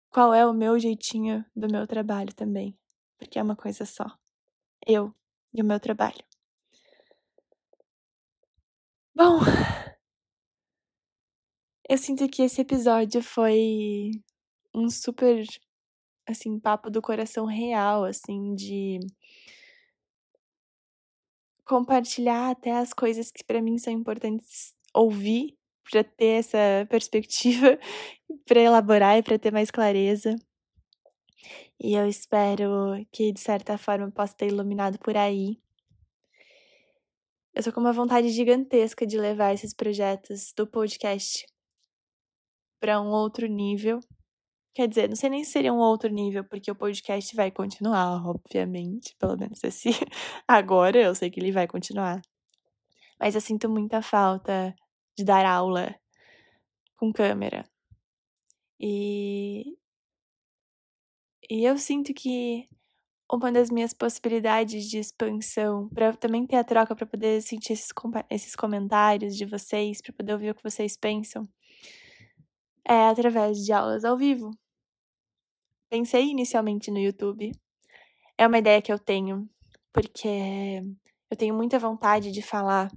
qual 0.09 0.33
é 0.33 0.45
o 0.45 0.53
meu 0.53 0.77
jeitinho 0.79 1.45
do 1.55 1.67
meu 1.71 1.87
trabalho 1.87 2.33
também 2.33 2.77
porque 3.21 3.37
é 3.37 3.43
uma 3.43 3.55
coisa 3.55 3.85
só. 3.85 4.07
Eu 4.87 5.13
e 5.53 5.61
o 5.61 5.65
meu 5.65 5.79
trabalho. 5.79 6.23
Bom, 9.15 9.39
eu 11.91 11.97
sinto 11.97 12.25
que 12.29 12.41
esse 12.41 12.61
episódio 12.61 13.21
foi 13.21 14.11
um 14.73 14.89
super, 14.89 15.45
assim, 16.25 16.57
papo 16.57 16.89
do 16.89 17.01
coração 17.01 17.45
real, 17.45 18.05
assim, 18.05 18.55
de 18.55 18.99
compartilhar 21.65 22.51
até 22.51 22.71
as 22.71 22.93
coisas 22.93 23.29
que 23.29 23.43
para 23.43 23.61
mim 23.61 23.77
são 23.77 23.91
importantes 23.91 24.73
ouvir 24.93 25.57
para 25.91 26.01
ter 26.01 26.39
essa 26.39 26.57
perspectiva, 26.89 27.77
para 28.47 28.61
elaborar 28.61 29.17
e 29.17 29.23
para 29.23 29.37
ter 29.37 29.51
mais 29.51 29.69
clareza. 29.69 30.33
E 31.77 31.93
eu 31.93 32.07
espero 32.07 33.05
que, 33.11 33.33
de 33.33 33.39
certa 33.41 33.77
forma, 33.77 34.09
possa 34.09 34.33
ter 34.33 34.47
iluminado 34.47 34.97
por 34.97 35.17
aí. 35.17 35.59
Eu 37.53 37.61
tô 37.61 37.73
com 37.73 37.81
uma 37.81 37.91
vontade 37.91 38.29
gigantesca 38.29 39.05
de 39.05 39.17
levar 39.17 39.53
esses 39.53 39.73
projetos 39.73 40.53
do 40.55 40.65
podcast 40.65 41.45
para 42.81 42.99
um 42.99 43.09
outro 43.11 43.47
nível. 43.47 43.99
Quer 44.75 44.87
dizer, 44.87 45.07
não 45.07 45.15
sei 45.15 45.29
nem 45.29 45.43
se 45.43 45.51
seria 45.51 45.73
um 45.73 45.77
outro 45.77 46.09
nível, 46.09 46.43
porque 46.43 46.71
o 46.71 46.75
podcast 46.75 47.35
vai 47.35 47.51
continuar, 47.51 48.25
obviamente. 48.27 49.15
Pelo 49.19 49.37
menos 49.37 49.63
esse 49.63 49.89
agora 50.47 50.97
eu 50.99 51.15
sei 51.15 51.29
que 51.29 51.39
ele 51.39 51.51
vai 51.51 51.67
continuar. 51.67 52.21
Mas 53.19 53.35
eu 53.35 53.41
sinto 53.41 53.69
muita 53.69 54.01
falta 54.01 54.75
de 55.17 55.23
dar 55.23 55.45
aula 55.45 55.95
com 56.97 57.13
câmera. 57.13 57.65
E 58.79 59.77
e 61.49 61.65
eu 61.65 61.77
sinto 61.77 62.13
que 62.13 62.67
uma 63.31 63.51
das 63.51 63.69
minhas 63.69 63.93
possibilidades 63.93 64.89
de 64.89 64.99
expansão, 64.99 65.89
para 65.89 66.13
também 66.13 66.45
ter 66.45 66.57
a 66.57 66.63
troca, 66.63 66.95
para 66.95 67.05
poder 67.05 67.41
sentir 67.41 67.73
esses, 67.73 67.89
esses 68.29 68.55
comentários 68.55 69.35
de 69.37 69.45
vocês, 69.45 70.01
para 70.01 70.13
poder 70.13 70.33
ouvir 70.33 70.51
o 70.51 70.55
que 70.55 70.63
vocês 70.63 70.97
pensam, 70.97 71.47
é 72.91 73.07
através 73.07 73.57
de 73.63 73.71
aulas 73.71 74.03
ao 74.03 74.17
vivo. 74.17 74.51
pensei 75.89 76.29
inicialmente 76.29 76.91
no 76.91 76.99
YouTube. 76.99 77.51
É 78.37 78.47
uma 78.47 78.57
ideia 78.57 78.81
que 78.81 78.91
eu 78.91 78.99
tenho, 78.99 79.49
porque 79.93 80.81
eu 81.29 81.37
tenho 81.37 81.53
muita 81.55 81.79
vontade 81.79 82.31
de 82.31 82.41
falar, 82.41 82.89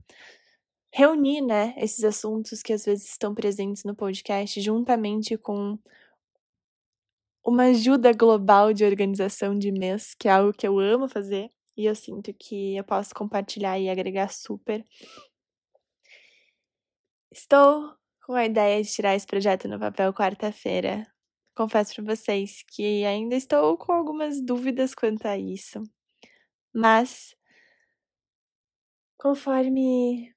reunir, 0.92 1.40
né, 1.42 1.74
esses 1.76 2.04
assuntos 2.04 2.62
que 2.62 2.72
às 2.72 2.84
vezes 2.84 3.10
estão 3.10 3.34
presentes 3.34 3.84
no 3.84 3.94
podcast, 3.94 4.60
juntamente 4.60 5.36
com 5.36 5.78
uma 7.44 7.64
ajuda 7.64 8.12
global 8.12 8.72
de 8.72 8.84
organização 8.84 9.54
de 9.56 9.70
mês, 9.70 10.14
que 10.14 10.28
é 10.28 10.32
algo 10.32 10.52
que 10.52 10.66
eu 10.66 10.78
amo 10.78 11.08
fazer 11.08 11.50
e 11.76 11.86
eu 11.86 11.94
sinto 11.94 12.32
que 12.34 12.76
eu 12.76 12.84
posso 12.84 13.14
compartilhar 13.14 13.78
e 13.78 13.88
agregar 13.90 14.28
super. 14.28 14.84
Estou 17.30 17.96
com 18.24 18.32
a 18.32 18.46
ideia 18.46 18.82
de 18.82 18.90
tirar 18.90 19.14
esse 19.14 19.26
projeto 19.26 19.68
no 19.68 19.78
papel 19.78 20.12
quarta-feira. 20.12 21.06
Confesso 21.54 21.94
para 21.94 22.16
vocês 22.16 22.64
que 22.68 23.04
ainda 23.04 23.36
estou 23.36 23.76
com 23.76 23.92
algumas 23.92 24.40
dúvidas 24.42 24.94
quanto 24.94 25.26
a 25.26 25.38
isso. 25.38 25.82
Mas 26.74 27.36
conforme 29.18 30.34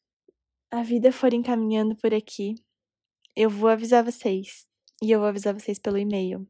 a 0.70 0.84
vida 0.84 1.12
for 1.12 1.34
encaminhando 1.34 1.96
por 1.96 2.14
aqui, 2.14 2.56
eu 3.36 3.50
vou 3.50 3.70
avisar 3.70 4.04
vocês. 4.04 4.68
E 5.02 5.12
eu 5.12 5.20
vou 5.20 5.30
avisar 5.30 5.54
vocês 5.54 5.80
pelo 5.80 5.98
e-mail. 5.98 6.46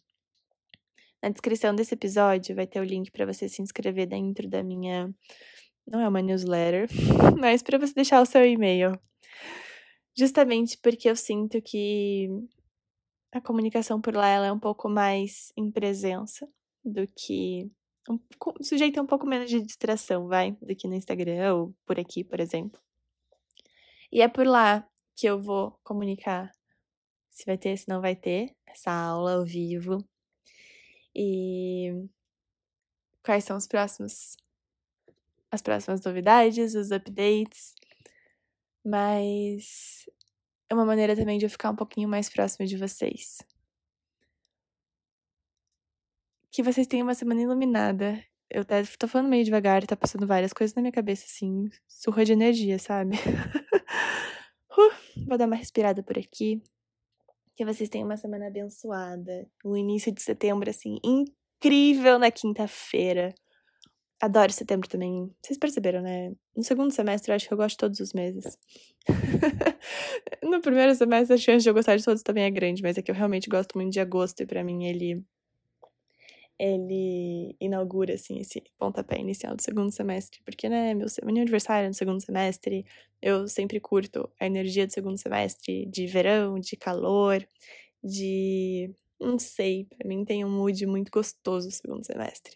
Na 1.21 1.29
descrição 1.29 1.75
desse 1.75 1.93
episódio 1.93 2.55
vai 2.55 2.65
ter 2.65 2.79
o 2.79 2.83
link 2.83 3.11
para 3.11 3.25
você 3.25 3.47
se 3.47 3.61
inscrever 3.61 4.07
dentro 4.07 4.49
da 4.49 4.63
minha. 4.63 5.13
Não 5.85 5.99
é 6.01 6.07
uma 6.07 6.21
newsletter, 6.21 6.89
mas 7.39 7.61
para 7.61 7.77
você 7.77 7.93
deixar 7.93 8.21
o 8.21 8.25
seu 8.25 8.45
e-mail. 8.45 8.93
Justamente 10.17 10.77
porque 10.81 11.09
eu 11.09 11.15
sinto 11.15 11.61
que 11.61 12.27
a 13.31 13.41
comunicação 13.41 14.01
por 14.01 14.15
lá 14.15 14.27
ela 14.27 14.47
é 14.47 14.51
um 14.51 14.59
pouco 14.59 14.89
mais 14.89 15.51
em 15.55 15.71
presença 15.71 16.47
do 16.83 17.05
que. 17.07 17.69
Um, 18.09 18.19
sujeita 18.63 19.01
um 19.01 19.05
pouco 19.05 19.27
menos 19.27 19.49
de 19.49 19.61
distração, 19.61 20.27
vai, 20.27 20.53
do 20.61 20.75
que 20.75 20.87
no 20.87 20.95
Instagram 20.95 21.55
ou 21.55 21.75
por 21.85 21.99
aqui, 21.99 22.23
por 22.23 22.39
exemplo. 22.39 22.79
E 24.11 24.21
é 24.21 24.27
por 24.29 24.47
lá 24.47 24.87
que 25.15 25.27
eu 25.27 25.41
vou 25.41 25.77
comunicar 25.83 26.51
se 27.29 27.45
vai 27.45 27.57
ter, 27.57 27.77
se 27.77 27.87
não 27.89 28.01
vai 28.01 28.15
ter 28.15 28.55
essa 28.65 28.91
aula 28.91 29.35
ao 29.35 29.45
vivo. 29.45 29.97
E 31.13 31.91
quais 33.23 33.43
são 33.43 33.57
os 33.57 33.67
próximos 33.67 34.37
as 35.51 35.61
próximas 35.61 36.03
novidades, 36.03 36.75
os 36.75 36.91
updates. 36.91 37.73
Mas 38.83 40.06
é 40.69 40.73
uma 40.73 40.85
maneira 40.85 41.15
também 41.15 41.37
de 41.37 41.45
eu 41.45 41.49
ficar 41.49 41.71
um 41.71 41.75
pouquinho 41.75 42.09
mais 42.09 42.29
próxima 42.29 42.65
de 42.65 42.77
vocês. 42.77 43.37
Que 46.51 46.63
vocês 46.63 46.87
tenham 46.87 47.05
uma 47.05 47.15
semana 47.15 47.41
iluminada. 47.41 48.21
Eu 48.49 48.61
até 48.61 48.83
tô 48.97 49.07
falando 49.07 49.29
meio 49.29 49.43
devagar, 49.43 49.85
tá 49.85 49.95
passando 49.95 50.25
várias 50.25 50.53
coisas 50.53 50.75
na 50.75 50.81
minha 50.81 50.91
cabeça, 50.91 51.25
assim, 51.25 51.69
surra 51.87 52.23
de 52.23 52.33
energia, 52.33 52.79
sabe? 52.79 53.15
uh, 54.71 55.25
vou 55.27 55.37
dar 55.37 55.45
uma 55.45 55.55
respirada 55.55 56.01
por 56.01 56.17
aqui. 56.17 56.61
Que 57.55 57.65
vocês 57.65 57.89
tenham 57.89 58.07
uma 58.07 58.17
semana 58.17 58.47
abençoada. 58.47 59.49
O 59.63 59.75
início 59.75 60.11
de 60.11 60.21
setembro, 60.21 60.69
assim, 60.69 60.99
incrível 61.03 62.17
na 62.19 62.31
quinta-feira. 62.31 63.33
Adoro 64.19 64.51
setembro 64.51 64.89
também. 64.89 65.31
Vocês 65.41 65.59
perceberam, 65.59 66.01
né? 66.01 66.33
No 66.55 66.63
segundo 66.63 66.91
semestre, 66.91 67.31
eu 67.31 67.35
acho 67.35 67.47
que 67.47 67.53
eu 67.53 67.57
gosto 67.57 67.75
de 67.75 67.77
todos 67.77 67.99
os 67.99 68.13
meses. 68.13 68.57
no 70.41 70.59
primeiro 70.59 70.95
semestre, 70.95 71.35
a 71.35 71.37
chance 71.37 71.63
de 71.63 71.69
eu 71.69 71.73
gostar 71.73 71.95
de 71.97 72.03
todos 72.03 72.23
também 72.23 72.43
é 72.43 72.49
grande, 72.49 72.81
mas 72.81 72.97
é 72.97 73.01
que 73.01 73.11
eu 73.11 73.15
realmente 73.15 73.47
gosto 73.47 73.77
muito 73.77 73.93
de 73.93 73.99
agosto 73.99 74.41
e 74.41 74.45
para 74.45 74.63
mim 74.63 74.85
ele 74.85 75.23
ele 76.59 77.55
inaugura 77.61 78.15
assim 78.15 78.39
esse 78.39 78.63
pontapé 78.79 79.19
inicial 79.19 79.55
do 79.55 79.61
segundo 79.61 79.91
semestre, 79.91 80.41
porque 80.43 80.67
né, 80.67 80.93
meu, 80.95 81.05
meu 81.23 81.41
aniversário 81.41 81.85
é 81.85 81.87
no 81.87 81.93
segundo 81.93 82.19
semestre, 82.19 82.83
eu 83.21 83.47
sempre 83.47 83.79
curto 83.79 84.27
a 84.39 84.45
energia 84.47 84.87
do 84.87 84.93
segundo 84.93 85.17
semestre, 85.19 85.85
de 85.85 86.07
verão, 86.07 86.59
de 86.59 86.75
calor, 86.75 87.47
de 88.03 88.91
não 89.19 89.37
sei, 89.37 89.85
para 89.85 90.07
mim 90.07 90.25
tem 90.25 90.43
um 90.43 90.49
mood 90.49 90.83
muito 90.87 91.11
gostoso 91.11 91.67
o 91.67 91.71
segundo 91.71 92.03
semestre. 92.03 92.55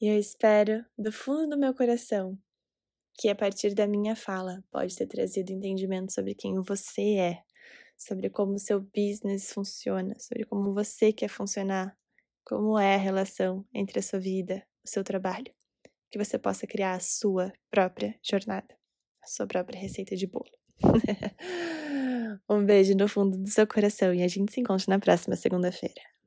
E 0.00 0.06
eu 0.06 0.16
espero, 0.16 0.84
do 0.96 1.10
fundo 1.10 1.48
do 1.48 1.58
meu 1.58 1.74
coração, 1.74 2.38
que 3.14 3.28
a 3.28 3.34
partir 3.34 3.74
da 3.74 3.84
minha 3.84 4.14
fala 4.14 4.62
pode 4.70 4.94
ter 4.94 5.08
trazido 5.08 5.50
entendimento 5.50 6.12
sobre 6.12 6.36
quem 6.36 6.54
você 6.62 7.16
é, 7.16 7.42
sobre 7.96 8.30
como 8.30 8.52
o 8.52 8.58
seu 8.60 8.80
business 8.80 9.52
funciona, 9.52 10.14
sobre 10.20 10.44
como 10.44 10.72
você 10.72 11.12
quer 11.12 11.26
funcionar, 11.26 11.98
como 12.44 12.78
é 12.78 12.94
a 12.94 12.98
relação 12.98 13.66
entre 13.74 13.98
a 13.98 14.02
sua 14.02 14.20
vida, 14.20 14.64
o 14.84 14.88
seu 14.88 15.02
trabalho, 15.02 15.52
que 16.12 16.16
você 16.16 16.38
possa 16.38 16.64
criar 16.64 16.94
a 16.94 17.00
sua 17.00 17.52
própria 17.68 18.16
jornada, 18.22 18.72
a 19.20 19.26
sua 19.26 19.48
própria 19.48 19.80
receita 19.80 20.14
de 20.14 20.28
bolo. 20.28 20.52
um 22.48 22.64
beijo 22.64 22.94
no 22.94 23.08
fundo 23.08 23.36
do 23.36 23.50
seu 23.50 23.66
coração 23.66 24.14
e 24.14 24.22
a 24.22 24.28
gente 24.28 24.52
se 24.52 24.60
encontra 24.60 24.86
na 24.88 25.00
próxima 25.00 25.34
segunda-feira. 25.34 26.17